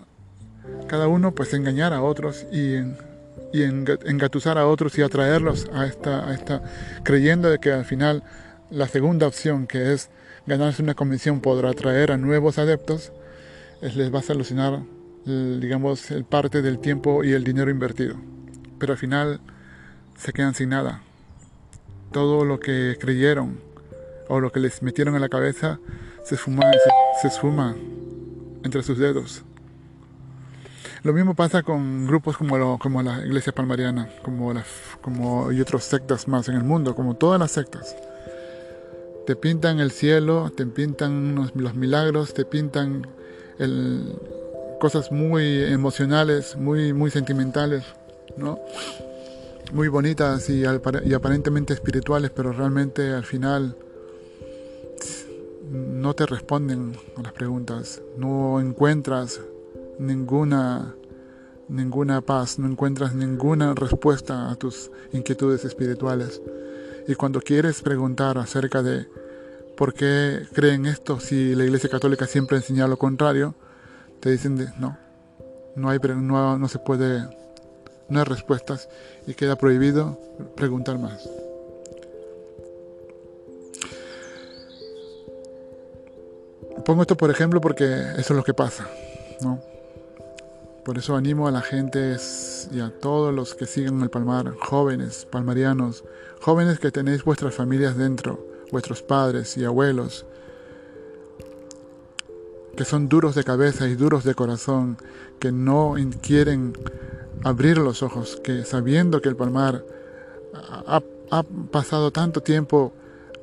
[0.88, 2.76] cada uno pues engañar a otros y,
[3.54, 6.62] y engatusar a otros y atraerlos a esta, a esta,
[7.04, 8.22] creyendo de que al final
[8.70, 10.12] la segunda opción, que es
[10.48, 13.12] ganarse una comisión por atraer a nuevos adeptos,
[13.82, 14.82] les va a solucionar,
[15.26, 18.16] digamos, el parte del tiempo y el dinero invertido.
[18.80, 19.40] Pero al final
[20.18, 21.02] se quedan sin nada.
[22.12, 23.60] Todo lo que creyeron
[24.28, 25.80] o lo que les metieron en la cabeza
[26.24, 26.64] se esfuma,
[27.22, 27.76] se, esfuma
[28.64, 29.44] entre sus dedos.
[31.04, 34.66] Lo mismo pasa con grupos como, como la Iglesia Palmariana, como, las,
[35.02, 37.96] como y otras sectas más en el mundo, como todas las sectas.
[39.26, 43.08] Te pintan el cielo, te pintan los milagros, te pintan
[44.80, 47.84] cosas muy emocionales, muy, muy sentimentales,
[48.38, 48.60] ¿no?
[49.74, 50.64] muy bonitas y,
[51.06, 53.76] y aparentemente espirituales, pero realmente al final
[55.72, 59.42] no te responden a las preguntas, no encuentras
[59.98, 60.96] ninguna
[61.68, 66.42] ninguna paz, no encuentras ninguna respuesta a tus inquietudes espirituales.
[67.08, 69.08] Y cuando quieres preguntar acerca de
[69.78, 73.56] por qué creen esto si la Iglesia Católica siempre enseña lo contrario,
[74.20, 74.98] te dicen de, no,
[75.76, 77.22] no, hay, no, no se puede,
[78.10, 78.90] no hay respuestas
[79.28, 80.20] y queda prohibido
[80.56, 81.30] preguntar más.
[86.86, 87.86] Pongo esto por ejemplo porque
[88.18, 88.88] eso es lo que pasa,
[89.42, 89.75] ¿no?
[90.86, 92.16] Por eso animo a la gente
[92.72, 96.04] y a todos los que sigan el Palmar, jóvenes, palmarianos,
[96.42, 100.28] jóvenes que tenéis vuestras familias dentro, vuestros padres y abuelos,
[102.78, 104.98] que son duros de cabeza y duros de corazón,
[105.40, 106.74] que no quieren
[107.44, 109.84] abrir los ojos, que sabiendo que el Palmar
[110.54, 111.02] ha,
[111.72, 112.94] pasado tanto tiempo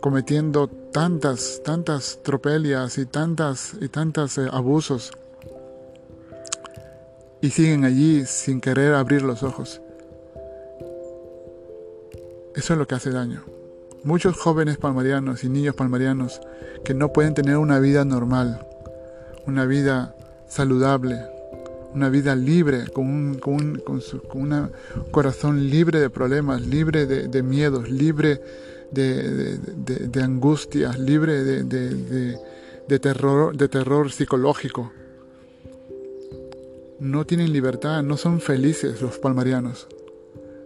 [0.01, 5.13] cometiendo tantas, tantas tropelias y tantas y tantos eh, abusos,
[7.43, 9.83] y siguen allí sin querer abrir los ojos.
[12.55, 13.43] Eso es lo que hace daño.
[14.05, 16.41] Muchos jóvenes palmarianos y niños palmarianos
[16.85, 18.65] que no pueden tener una vida normal,
[19.47, 20.15] una vida
[20.47, 21.21] saludable,
[21.95, 24.73] una vida libre, con un, con
[25.11, 28.41] corazón libre de problemas, libre de, miedos, libre
[28.93, 34.93] de, de angustias, libre de, terror, de terror psicológico
[37.03, 39.89] no tienen libertad, no son felices los palmarianos.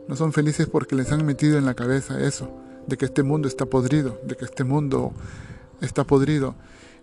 [0.07, 2.51] No son felices porque les han metido en la cabeza eso,
[2.87, 5.12] de que este mundo está podrido, de que este mundo
[5.81, 6.55] está podrido.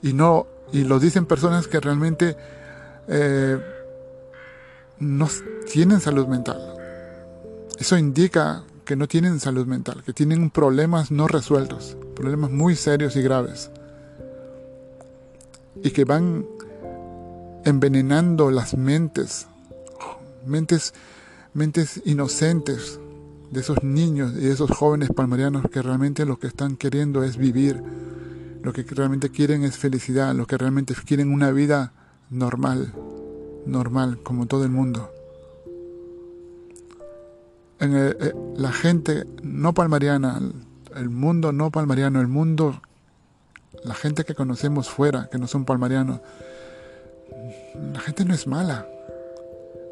[0.04, 2.38] Y no, y lo dicen personas que realmente
[3.08, 3.58] eh,
[5.00, 5.28] no
[5.72, 6.62] tienen salud mental.
[7.80, 13.16] Eso indica que no tienen salud mental, que tienen problemas no resueltos, problemas muy serios
[13.16, 13.72] y graves.
[15.84, 16.46] Y que van
[17.66, 19.48] envenenando las mentes,
[20.46, 20.94] mentes,
[21.54, 23.00] mentes inocentes
[23.52, 27.38] de esos niños y de esos jóvenes palmarianos que realmente lo que están queriendo es
[27.38, 27.82] vivir,
[28.64, 31.94] lo que realmente quieren es felicidad, lo que realmente quieren una vida
[32.30, 32.94] normal,
[33.66, 35.12] normal, como todo el mundo.
[37.80, 40.42] En eh, la gente no palmariana,
[40.96, 42.82] el mundo no palmariano, el mundo,
[43.84, 46.22] la gente que conocemos fuera, que no son palmarianos,
[47.94, 48.88] la gente no es mala.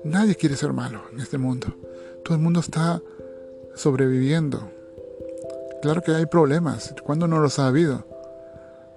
[0.04, 1.68] Nadie quiere ser malo en este mundo.
[2.24, 3.02] Todo el mundo está
[3.76, 4.72] sobreviviendo.
[5.82, 6.94] Claro que hay problemas.
[7.04, 8.06] ¿Cuándo no los ha habido?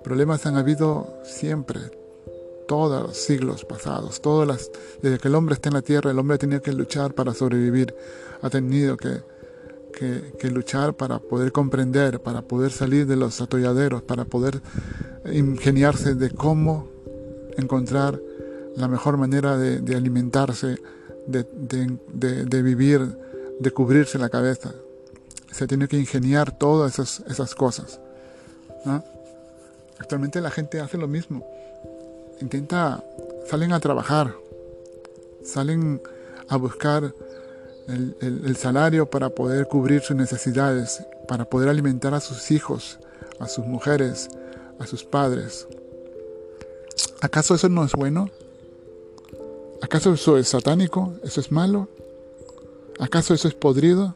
[0.03, 1.81] Problemas han habido siempre,
[2.69, 4.71] todos los siglos pasados, todas las,
[5.01, 7.33] desde que el hombre está en la tierra, el hombre ha tenido que luchar para
[7.33, 7.95] sobrevivir,
[8.43, 9.23] ha tenido que
[9.95, 14.61] que, luchar para poder comprender, para poder salir de los atolladeros, para poder
[15.33, 16.89] ingeniarse de cómo
[17.57, 18.21] encontrar
[18.77, 20.77] la mejor manera de, alimentarse,
[21.27, 23.17] de, vivir,
[23.61, 24.73] de cubrirse la cabeza.
[25.51, 28.01] Se tiene que ingeniar todas esas, cosas.
[29.99, 31.47] Actualmente la gente hace lo mismo.
[32.41, 33.03] Intenta,
[33.49, 34.35] salen a trabajar,
[35.45, 36.03] salen
[36.49, 37.15] a buscar
[37.89, 42.99] el, salario para poder cubrir sus necesidades, para poder alimentar a sus hijos,
[43.39, 44.29] a sus mujeres,
[44.79, 45.69] a sus padres.
[47.21, 48.31] ¿Acaso eso no es bueno?
[49.85, 51.13] ¿Acaso eso es satánico?
[51.23, 51.91] ¿Eso es malo?
[52.99, 54.15] ¿Acaso eso es podrido?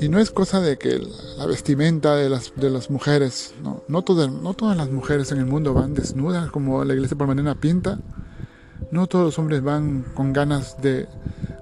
[0.00, 1.00] Y no es cosa de que
[1.38, 5.38] la vestimenta de las, de las mujeres, no, no, todas, no todas las mujeres en
[5.38, 8.00] el mundo van desnudas como la iglesia palmarina pinta.
[8.90, 11.06] No todos los hombres van con ganas de,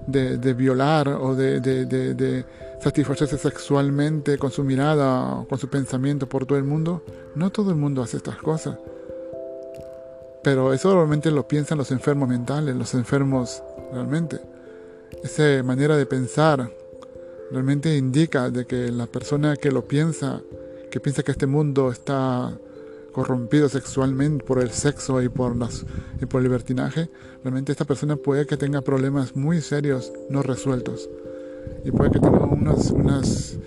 [0.07, 2.45] de, violar o de,
[2.83, 7.01] satisfacerse sexualmente con su mirada o con su pensamiento por todo el mundo.
[7.33, 8.77] No todo el mundo hace estas cosas.
[10.43, 13.63] Pero eso realmente lo piensan los enfermos mentales, los enfermos
[13.93, 14.41] realmente.
[15.23, 16.69] Esa manera de pensar
[17.51, 20.41] realmente indica de que la persona que lo piensa,
[20.91, 22.51] que piensa que este mundo está
[23.13, 25.85] corrompido sexualmente por el sexo y por, las,
[26.19, 27.09] y por el libertinaje,
[27.43, 31.07] realmente esta persona puede que tenga problemas muy serios no resueltos
[31.83, 33.57] y puede que tenga unas, unas,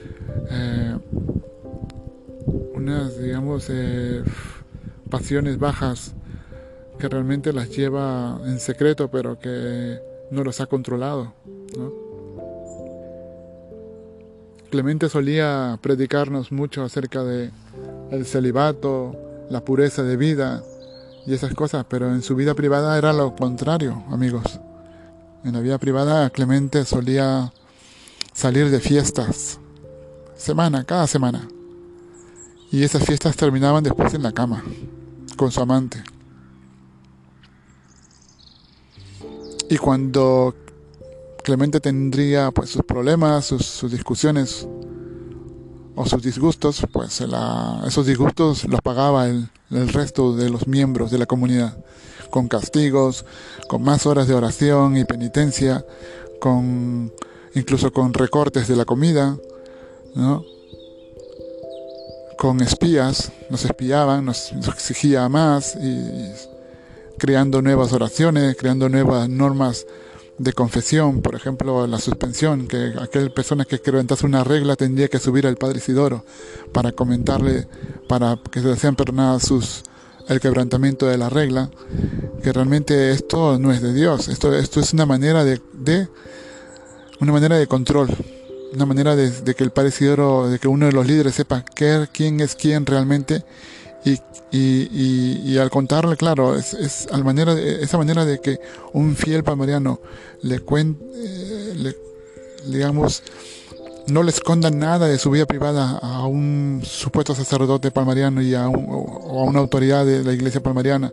[0.51, 0.99] eh,
[3.21, 4.23] digamos, eh,
[5.11, 6.15] pasiones bajas
[6.99, 9.99] que realmente las lleva en secreto pero que
[10.31, 11.33] no los ha controlado.
[11.77, 11.93] ¿no?
[14.71, 17.51] Clemente solía predicarnos mucho acerca de
[18.11, 19.17] el celibato,
[19.51, 20.63] la pureza de vida
[21.27, 24.61] y esas cosas, pero en su vida privada era lo contrario, amigos.
[25.45, 27.53] En la vida privada Clemente solía
[28.37, 29.59] salir de fiestas,
[30.37, 31.49] semana, cada semana.
[32.71, 34.63] Y esas fiestas terminaban después en la cama,
[35.37, 36.05] con su amante.
[39.71, 40.55] Y cuando
[41.43, 44.69] Clemente tendría pues sus problemas, sus, discusiones
[45.95, 47.23] o sus disgustos, pues
[47.87, 51.79] esos disgustos los pagaba el, el resto de los miembros de la comunidad,
[52.31, 53.25] con castigos,
[53.67, 55.87] con más horas de oración y penitencia,
[56.39, 57.13] con
[57.57, 59.37] incluso con recortes de la comida,
[60.15, 60.45] ¿no?
[62.37, 66.31] con espías, nos espiaban, nos, exigía más y
[67.17, 69.87] creando nuevas oraciones, creando nuevas normas
[70.37, 75.19] de confesión, por ejemplo, la suspensión, que aquel persona que quebrantase una regla tendría que
[75.19, 76.27] subir al Padre Isidoro
[76.73, 77.67] para comentarle,
[78.07, 79.83] para que se sean perdonadas sus
[80.29, 81.71] el quebrantamiento de la regla,
[82.43, 85.61] que realmente esto no es de Dios, esto, esto es una manera de
[87.21, 88.09] una manera de control,
[88.73, 92.07] una manera de, que el Padre Isidoro, de que uno de los líderes sepa qué,
[92.13, 93.45] quién es quién realmente
[94.05, 94.19] y
[94.51, 98.61] y, y, al contarle, claro, es, esa manera de que
[98.93, 100.01] un fiel palmariano
[100.43, 101.95] le cuente, eh,
[102.67, 103.23] digamos,
[104.07, 108.69] no le esconda nada de su vida privada a un supuesto sacerdote palmariano y a,
[108.69, 111.13] o a una autoridad de la iglesia palmariana.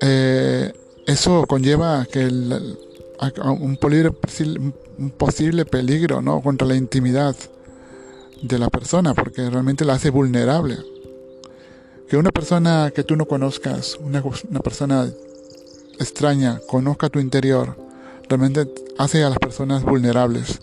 [0.00, 0.72] Eh,
[1.06, 2.78] eso conlleva que el,
[3.20, 3.78] un,
[4.98, 6.42] un posible peligro ¿no?
[6.42, 7.36] contra la intimidad
[8.42, 10.78] de la persona, porque realmente la hace vulnerable
[12.08, 14.22] que una persona que tú no conozcas, una,
[14.60, 15.10] persona
[15.98, 17.76] extraña, conozca tu interior,
[18.28, 20.60] realmente hace a las personas vulnerables,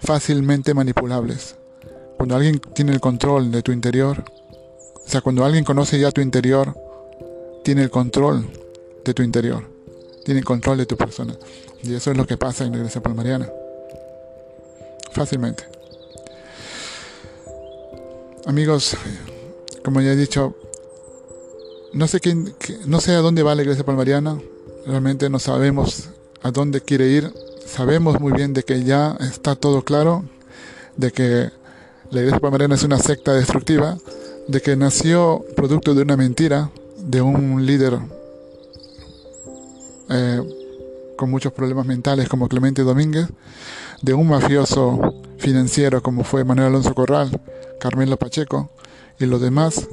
[0.00, 1.56] fácilmente manipulables.
[2.16, 4.24] Cuando alguien tiene el control de tu interior,
[4.94, 6.76] o sea, cuando alguien conoce ya tu interior,
[7.62, 8.46] tiene el control
[9.04, 9.64] de tu interior,
[10.24, 11.36] tiene el control de tu persona.
[11.84, 13.48] Y eso es lo que pasa en la iglesia palmariana.
[15.12, 15.64] Fácilmente.
[18.46, 18.96] Amigos,
[19.84, 20.54] como ya he dicho,
[21.92, 22.54] no sé quién,
[22.86, 24.38] no sé a dónde va la iglesia palmariana,
[24.86, 26.08] realmente no sabemos
[26.42, 27.32] a dónde quiere ir,
[27.66, 30.24] sabemos muy bien de que ya está todo claro,
[30.96, 31.50] de que
[32.10, 33.98] la iglesia palmariana es una secta destructiva,
[34.48, 37.98] de que nació producto de una mentira de un líder
[40.10, 40.63] eh,
[41.16, 43.28] con muchos problemas mentales como Clemente Domínguez,
[44.02, 47.40] de un mafioso financiero como fue Manuel Alonso Corral,
[47.80, 48.70] Carmelo Pacheco
[49.18, 49.86] y los demás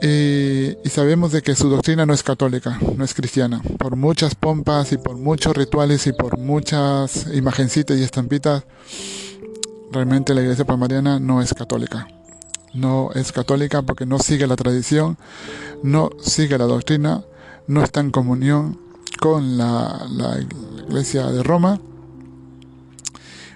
[0.00, 3.60] y, sabemos de que su doctrina no es católica, no es cristiana.
[3.78, 8.64] Por muchas pompas y por muchos rituales y por muchas imagencitas y estampitas,
[9.90, 12.06] realmente la iglesia palmariana no es católica.
[12.74, 15.18] No es católica porque no sigue la tradición,
[15.82, 17.24] no sigue la doctrina,
[17.66, 18.78] no está en comunión
[19.18, 20.38] con la, la
[20.86, 21.80] Iglesia de Roma,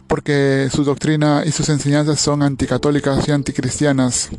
[0.07, 4.31] porque su doctrina y sus enseñanzas son anticatólicas y anticristianas,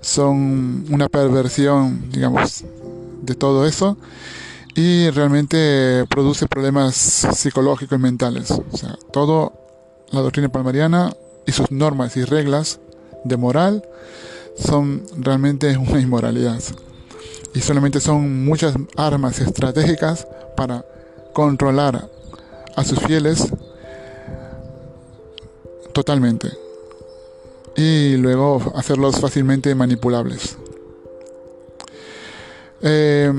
[0.00, 2.64] son una perversión, digamos,
[3.22, 3.96] de todo eso
[4.74, 8.50] y realmente produce problemas psicológicos y mentales.
[8.50, 9.52] O sea, todo
[10.10, 11.14] la doctrina palmariana
[11.46, 12.80] y sus normas y reglas
[13.24, 13.84] de moral
[14.58, 16.60] son realmente una inmoralidad.
[17.54, 20.26] Y solamente son muchas armas estratégicas
[20.56, 20.84] para
[21.32, 22.10] controlar
[22.76, 23.48] a sus fieles
[25.92, 26.48] totalmente.
[27.76, 30.56] Y luego hacerlos fácilmente manipulables.
[32.82, 33.32] Eh,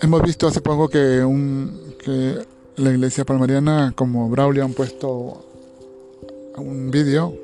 [0.00, 5.44] hemos visto hace poco que, un, que la iglesia palmariana, como Braulio, han puesto
[6.56, 7.34] un vídeo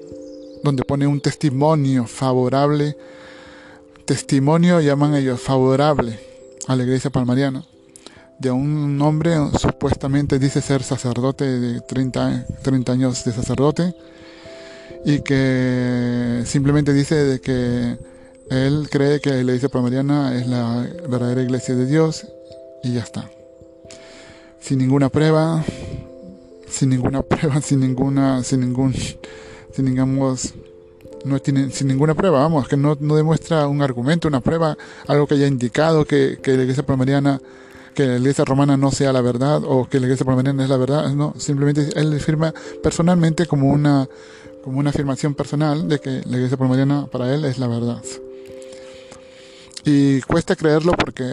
[0.62, 2.96] donde pone un testimonio favorable,
[4.08, 6.18] testimonio llaman ellos favorable
[6.66, 7.62] a la iglesia palmariana,
[8.38, 13.94] de un hombre supuestamente dice ser sacerdote de 30, 30 años de sacerdote
[15.04, 17.98] y que simplemente dice de que
[18.48, 22.26] él cree que la iglesia palmariana es la verdadera iglesia de Dios
[22.82, 23.28] y ya está.
[24.58, 25.62] Sin ninguna prueba,
[26.66, 30.54] sin ninguna prueba, sin ninguna, sin ningún, sin digamos,
[31.24, 35.26] no tiene, sin ninguna prueba, vamos, que no, no demuestra un argumento, una prueba, algo
[35.26, 37.40] que haya indicado que, que la iglesia palmariana,
[37.94, 40.76] que la iglesia romana no sea la verdad o que la iglesia palmariana es la
[40.76, 44.08] verdad, no, simplemente él afirma personalmente como una,
[44.62, 48.02] como una afirmación personal de que la iglesia palmariana para él es la verdad.
[49.84, 51.24] Y cuesta creerlo porque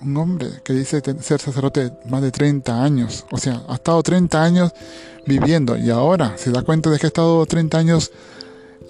[0.00, 4.42] un hombre que dice ser sacerdote más de 30 años, o sea, ha estado 30
[4.42, 4.72] años
[5.26, 8.12] viviendo y ahora se da cuenta de que ha estado 30 años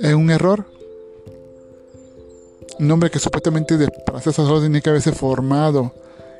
[0.01, 0.64] en un error.
[2.78, 5.92] Un hombre que supuestamente para ser sacerdote tiene que haberse formado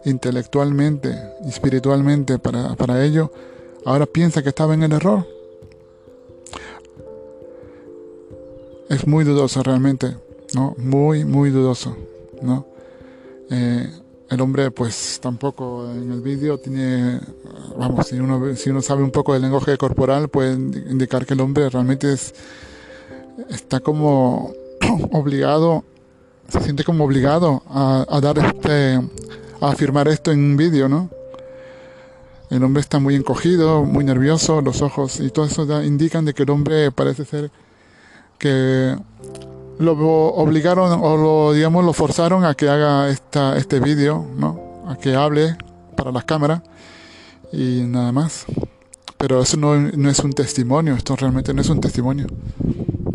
[0.05, 3.33] intelectualmente y espiritualmente para, para ello,
[3.85, 5.27] ahora piensa que estaba en el error.
[8.89, 10.17] Es muy dudoso realmente,
[10.55, 10.75] ¿no?
[10.77, 11.97] Muy, muy dudoso,
[12.43, 12.67] ¿no?
[13.51, 13.89] Eh,
[14.31, 17.21] el hombre pues tampoco en el vídeo tiene,
[17.79, 21.41] vamos, si uno, si uno sabe un poco del lenguaje corporal puede indicar que el
[21.41, 22.35] hombre realmente es,
[23.51, 24.53] está como
[25.13, 25.85] obligado,
[26.49, 29.01] se siente como obligado a, dar este,
[29.61, 31.11] a afirmar esto en un vídeo, ¿no?
[32.51, 36.45] El hombre está muy encogido, muy nervioso, los ojos y todo eso indican de que
[36.45, 37.51] el hombre parece ser
[38.39, 38.97] que
[39.79, 44.85] lo obligaron o lo digamos lo forzaron a que haga esta, este vídeo, ¿no?
[44.87, 45.57] A que hable
[45.97, 46.63] para las cámaras
[47.53, 48.45] y nada más.
[49.17, 52.27] Pero eso no, no, es un testimonio, esto realmente no es un testimonio.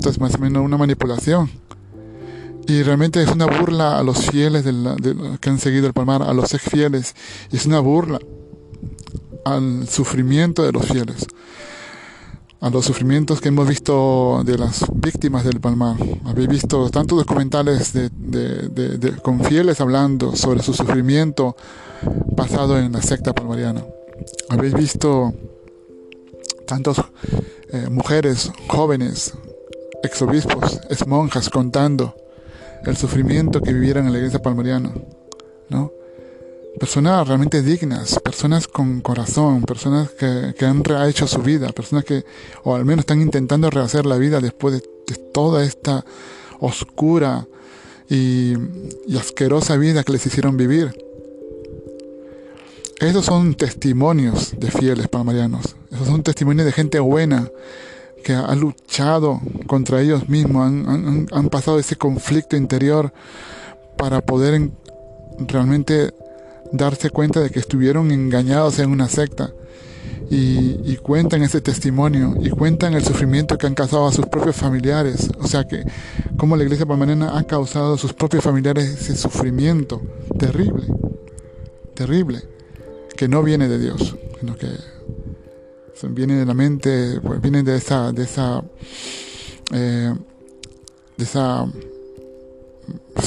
[0.05, 1.49] Es más o menos una manipulación.
[2.67, 4.63] Y realmente es una burla a los fieles
[5.41, 7.15] que han seguido el palmar, a los ex fieles.
[7.51, 8.19] Y es una burla
[9.45, 11.27] al sufrimiento de los fieles
[12.61, 15.95] a los sufrimientos que hemos visto de las víctimas del Palmar.
[16.25, 17.93] Habéis visto tantos documentales
[19.23, 21.55] con fieles hablando sobre su sufrimiento
[22.35, 23.85] pasado en la secta palmariana.
[24.49, 25.33] Habéis visto
[26.67, 26.97] tantas
[27.71, 29.33] eh, mujeres jóvenes,
[30.03, 32.15] exobispos, ex monjas contando
[32.85, 34.91] el sufrimiento que vivieron en la iglesia palmariana.
[35.69, 35.91] ¿no?
[36.79, 42.25] personas realmente dignas, personas con corazón, personas que, que han rehecho su vida, personas que,
[42.63, 44.89] o al menos están intentando rehacer la vida después de,
[45.33, 46.05] toda esta
[46.59, 47.47] oscura
[48.09, 48.53] y,
[49.07, 50.93] y, asquerosa vida que les hicieron vivir.
[52.99, 57.49] Esos son testimonios de fieles palmarianos, esos son testimonios de gente buena
[58.23, 63.13] que ha luchado contra ellos mismos, han, pasado ese conflicto interior
[63.97, 64.69] para poder
[65.39, 66.13] realmente
[66.71, 69.51] darse cuenta de que estuvieron engañados en una secta.
[70.31, 75.31] Y, cuentan ese testimonio y cuentan el sufrimiento que han causado a sus propios familiares.
[75.39, 75.83] O sea que
[76.37, 80.01] como la iglesia palmarena ha causado a sus propios familiares ese sufrimiento
[80.37, 80.83] terrible,
[81.95, 82.43] terrible,
[83.17, 84.67] que no viene de Dios, sino que
[86.03, 88.63] viene de la mente, pues, viene de esa, de esa,
[89.73, 90.13] eh,
[91.17, 91.65] de esa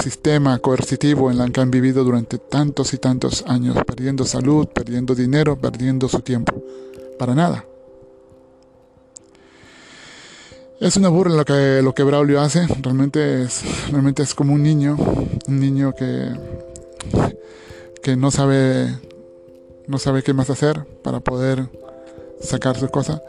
[0.03, 5.15] sistema coercitivo en el que han vivido durante tantos y tantos años, perdiendo salud, perdiendo
[5.15, 6.63] dinero, perdiendo su tiempo.
[7.19, 7.65] Para nada.
[10.81, 12.67] Es una burla lo que, lo que Braulio hace.
[12.81, 14.97] Realmente es, realmente es como un niño.
[15.47, 16.31] Un niño que,
[18.03, 18.99] que no sabe,
[19.87, 21.69] no sabe qué más hacer para poder
[22.43, 23.21] sacar sus cosas.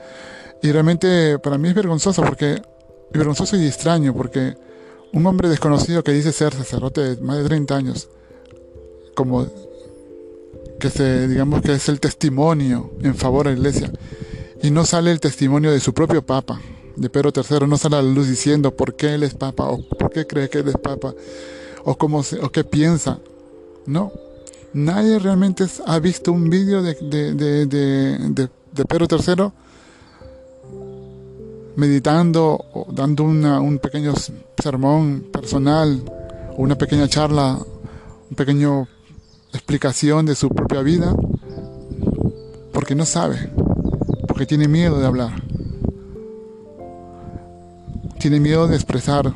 [0.61, 2.61] Y realmente para mí es vergonzoso porque,
[3.11, 4.55] vergonzoso y extraño porque
[5.11, 8.09] un hombre desconocido que dice ser sacerdote de más de 30 años,
[9.15, 9.47] como
[10.79, 13.91] que se, digamos que es el testimonio en favor de la iglesia.
[14.61, 16.59] Y no sale el testimonio de su propio papa,
[16.95, 19.81] de Pedro III, no sale a la luz diciendo por qué él es papa, o
[19.87, 21.13] por qué cree que él es papa,
[21.83, 23.19] o, cómo o qué piensa.
[23.85, 24.11] No,
[24.73, 27.65] nadie realmente ha visto un vídeo de, de, de,
[28.29, 29.51] de, de Pedro III
[31.75, 34.13] meditando o dando una, un pequeño
[34.57, 36.03] sermón personal,
[36.57, 37.57] una pequeña charla,
[38.29, 38.87] un pequeño
[39.53, 41.15] explicación de su propia vida,
[42.71, 43.51] porque no sabe,
[44.27, 45.31] porque tiene miedo de hablar,
[48.19, 49.31] tiene miedo de expresar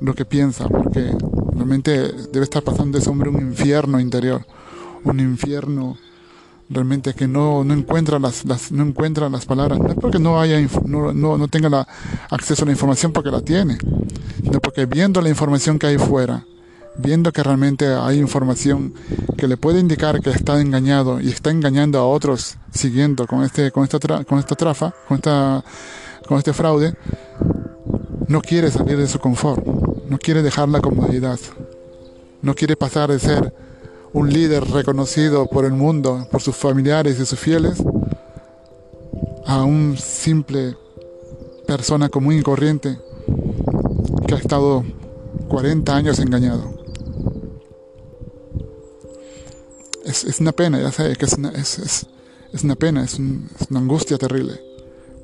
[0.00, 1.12] lo que piensa, porque
[1.52, 4.46] realmente debe estar pasando ese hombre un infierno interior,
[5.04, 5.96] un infierno
[6.70, 10.40] realmente que no, no encuentra las, las, no encuentra las palabras, no es porque no
[10.40, 11.88] haya no, no, no tenga la,
[12.30, 13.78] acceso a la información porque la tiene,
[14.42, 16.44] sino porque viendo la información que hay fuera,
[16.98, 18.92] viendo que realmente hay información
[19.36, 23.70] que le puede indicar que está engañado y está engañando a otros siguiendo con este
[23.70, 25.64] con esta con esta trafa, con esta
[26.26, 26.94] con este fraude,
[28.26, 29.64] no quiere salir de su confort,
[30.08, 31.38] no quiere dejar la comodidad,
[32.42, 33.67] no quiere pasar de ser
[34.12, 37.82] un líder reconocido por el mundo, por sus familiares y sus fieles,
[39.46, 40.76] a un simple
[41.66, 42.98] persona común y corriente
[44.26, 44.84] que ha estado
[45.48, 46.78] 40 años engañado.
[50.04, 52.06] Es, una pena, ya sé que es una, es,
[52.64, 54.58] una pena, es, una angustia terrible,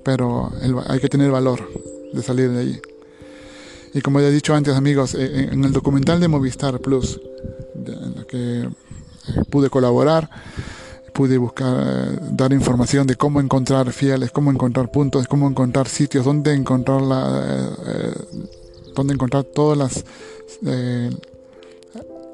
[0.05, 0.53] pero
[0.87, 1.66] hay que tener valor
[2.12, 2.80] de salir de ahí.
[3.95, 7.20] Y como ya he dicho antes, amigos, eh, en el documental de Movistar Plus,
[7.86, 8.68] en la que eh,
[9.51, 10.28] pude colaborar,
[11.12, 16.24] pude buscar, eh, dar información de cómo encontrar fieles, cómo encontrar puntos, cóntrar encontrar sitios,
[16.24, 17.76] dónde encontrar la,
[18.97, 20.05] encontrar todas las,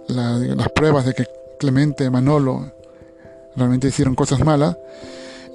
[0.08, 1.26] las pruebas de que
[1.58, 2.72] Clemente, Manolo,
[3.54, 4.78] realmente hicieron cosas malas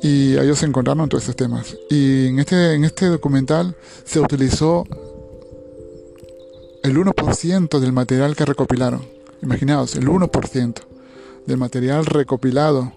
[0.04, 1.76] y ellos encontraron todos esos temas.
[1.90, 4.86] Y en este, en este documental se utilizó
[6.86, 9.02] el 1% del material que recopilaron.
[9.42, 10.76] Imaginaos, el 1%
[11.48, 12.94] del material recopilado.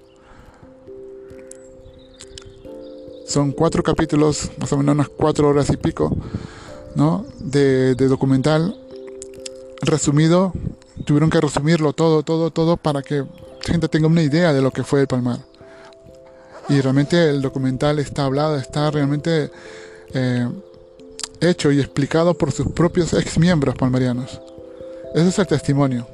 [3.26, 6.14] Son cuatro capítulos, más o menos unas cuatro horas y pico,
[6.96, 7.24] ¿no?
[7.40, 8.78] De, documental
[9.80, 10.52] resumido
[11.06, 13.26] tuvieron que resumirlo todo, todo, todo para que la
[13.64, 15.40] gente tenga una idea de lo que fue el Palmar.
[16.68, 19.50] Y realmente el documental está hablado, está realmente
[20.12, 20.46] eh,
[21.40, 24.40] hecho y explicado por sus propios ex miembros palmarianos.
[25.14, 26.06] Ese es el testimonio.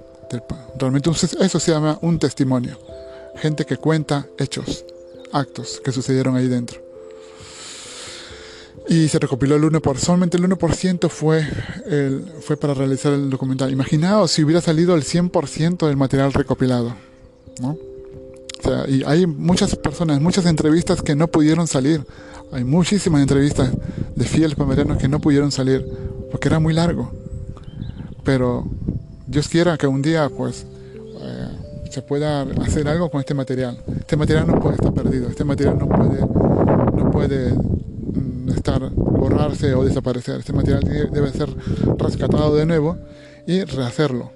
[0.78, 2.78] realmente eso se llama un testimonio.
[3.36, 4.84] Gente que cuenta hechos,
[5.32, 6.84] actos que sucedieron ahí dentro
[8.88, 11.46] y se recopiló el 1%, solamente el 1% fue,
[12.40, 13.72] fue para realizar el documental.
[13.72, 16.94] Imaginaos si hubiera salido el 100% del material recopilado,
[17.60, 17.70] ¿no?
[17.70, 22.04] O sea, y hay muchas personas, muchas entrevistas que no pudieron salir.
[22.54, 23.68] Hay muchísimas entrevistas
[24.14, 25.84] de fieles palmerianos que no pudieron salir
[26.30, 27.10] porque era muy largo.
[28.22, 28.64] Pero
[29.26, 30.64] Dios quiera que un día, pues,
[31.20, 31.48] eh,
[31.90, 33.82] se pueda hacer algo con este material.
[33.98, 35.28] Este material no puede estar perdido.
[35.28, 37.54] Este material no puede, no puede
[38.54, 40.38] estar, borrarse o desaparecer.
[40.38, 41.48] Este material debe ser
[41.98, 42.96] rescatado de nuevo
[43.48, 44.30] y rehacerlo.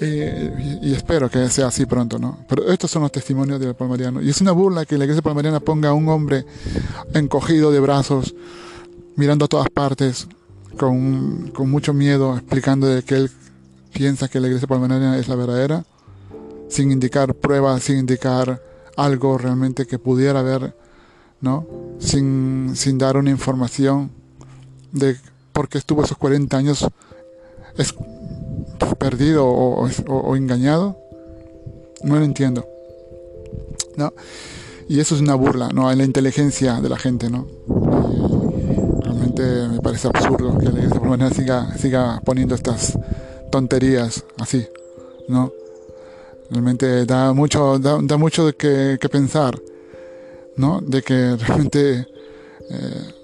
[0.00, 2.38] Y, espero que sea así pronto, ¿no?
[2.48, 4.22] Pero estos son los testimonios del palmariano.
[4.22, 6.44] Y es una burla que la iglesia palmariana ponga a un hombre
[7.14, 8.34] encogido de brazos,
[9.16, 10.26] mirando a todas partes,
[10.78, 13.30] con, con mucho miedo, explicando de que él
[13.92, 15.84] piensa que la iglesia palmariana es la verdadera,
[16.68, 18.62] sin indicar pruebas, sin indicar
[18.96, 20.74] algo realmente que pudiera haber
[21.40, 21.66] ¿no?
[21.98, 24.10] Sin, sin dar una información
[24.92, 25.16] de
[25.52, 26.86] por qué estuvo esos 40 años
[27.76, 27.94] es,
[28.98, 30.96] perdido o, engañado.
[32.02, 32.66] No lo entiendo.
[33.96, 34.12] ¿no?
[34.88, 35.90] Y eso es una burla ¿no?
[35.90, 37.30] en la inteligencia de la gente.
[37.30, 37.46] ¿no?
[39.02, 42.98] realmente me parece absurdo que la iglesia siga, siga poniendo estas
[43.50, 44.66] tonterías así.
[45.28, 45.52] ¿no?
[46.50, 49.60] Realmente da mucho, da, da mucho de que, que pensar.
[50.56, 50.80] ¿no?
[50.80, 52.06] De que realmente
[52.70, 53.14] eh,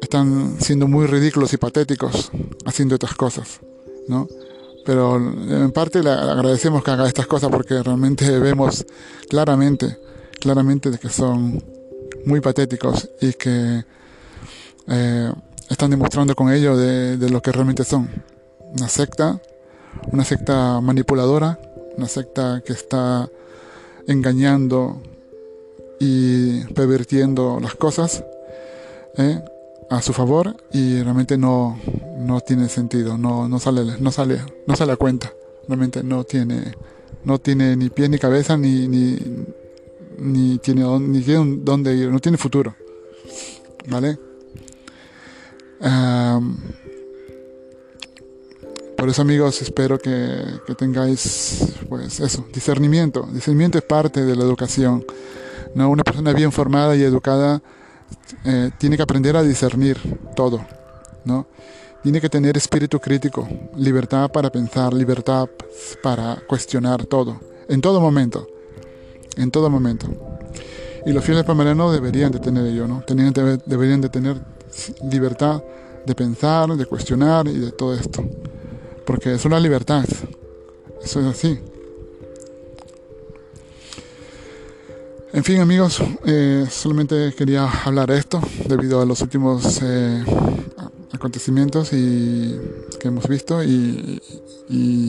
[0.00, 2.30] están siendo muy ridículos y patéticos
[2.64, 3.60] haciendo estas cosas,
[4.08, 4.28] ¿no?
[4.84, 8.84] Pero en parte le agradecemos que haga estas cosas porque realmente vemos
[9.28, 9.98] claramente,
[10.40, 11.62] claramente que son
[12.24, 13.84] muy patéticos y que
[14.88, 15.32] eh,
[15.68, 18.10] están demostrando con ello de, de lo que realmente son.
[18.74, 19.40] Una secta,
[20.10, 21.60] una secta manipuladora,
[21.96, 23.28] una secta que está
[24.08, 25.00] engañando
[26.00, 28.24] y pervirtiendo las cosas
[29.18, 29.40] ¿eh?
[29.92, 31.78] A su favor y realmente no,
[32.18, 35.32] no tiene sentido, no, no, sale, no, sale, no sale a cuenta,
[35.68, 36.72] realmente no tiene
[37.24, 39.18] no tiene ni pie ni cabeza ni, ni,
[40.18, 42.74] ni tiene, ni tiene dónde ir, no tiene futuro.
[43.88, 44.18] ¿Vale?
[48.96, 53.28] por eso amigos espero que, que, tengáis pues eso, discernimiento.
[53.32, 55.04] Discernimiento es parte de la educación.
[55.74, 55.90] ¿no?
[55.90, 57.60] Una persona bien formada y educada
[58.44, 59.98] eh, tiene que aprender a discernir
[60.34, 60.64] todo.
[61.24, 61.46] ¿no?
[62.02, 65.48] Tiene que tener espíritu crítico, libertad para pensar, libertad
[66.02, 68.48] para cuestionar todo, en todo momento,
[69.36, 70.08] en todo momento.
[71.06, 73.04] Y los fieles palmarianos deberían de tener ello, ¿no?
[73.06, 74.40] deberían de tener
[75.10, 75.62] libertad
[76.06, 78.24] de pensar, de cuestionar y de todo esto.
[79.06, 80.04] Porque es una libertad.
[81.02, 81.58] Eso es así.
[85.34, 90.22] En fin amigos, eh, solamente quería hablar esto debido a los últimos eh,
[91.10, 92.60] acontecimientos y,
[93.00, 94.20] que hemos visto y,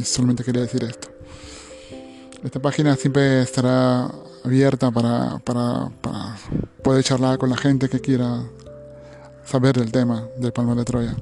[0.06, 1.10] solamente quería decir esto.
[2.42, 4.10] Esta página siempre estará
[4.46, 5.92] abierta para, para,
[6.82, 8.44] poder charlar con la gente que quiera
[9.44, 11.18] saber del tema del Palma de Troya.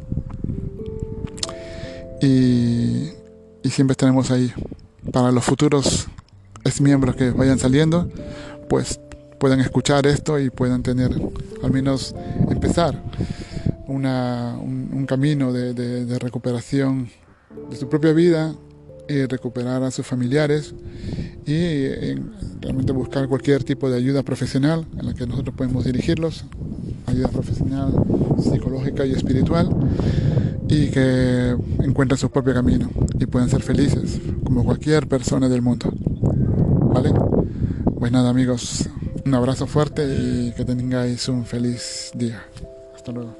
[2.22, 3.10] Y,
[3.64, 4.54] y siempre estaremos ahí
[5.12, 6.08] para los futuros
[6.64, 8.10] ex miembros que vayan saliendo,
[8.72, 9.02] pues
[9.38, 11.12] puedan escuchar esto y puedan tener,
[11.62, 12.16] al menos
[12.50, 13.04] empezar
[13.86, 17.10] un, camino de, recuperación
[17.70, 18.56] de su propia vida
[19.10, 20.74] y recuperar a sus familiares
[21.46, 22.16] y
[22.62, 26.46] realmente buscar cualquier tipo de ayuda profesional en la que nosotros podemos dirigirlos,
[27.08, 27.92] ayuda profesional,
[28.42, 29.68] psicológica y espiritual,
[30.70, 35.92] y que encuentren su propio camino y puedan ser felices como cualquier persona del mundo.
[36.94, 37.12] ¿Vale?
[38.02, 38.90] Pues nada amigos,
[39.28, 42.44] un abrazo fuerte y que tengáis un feliz día.
[42.96, 43.36] Hasta luego.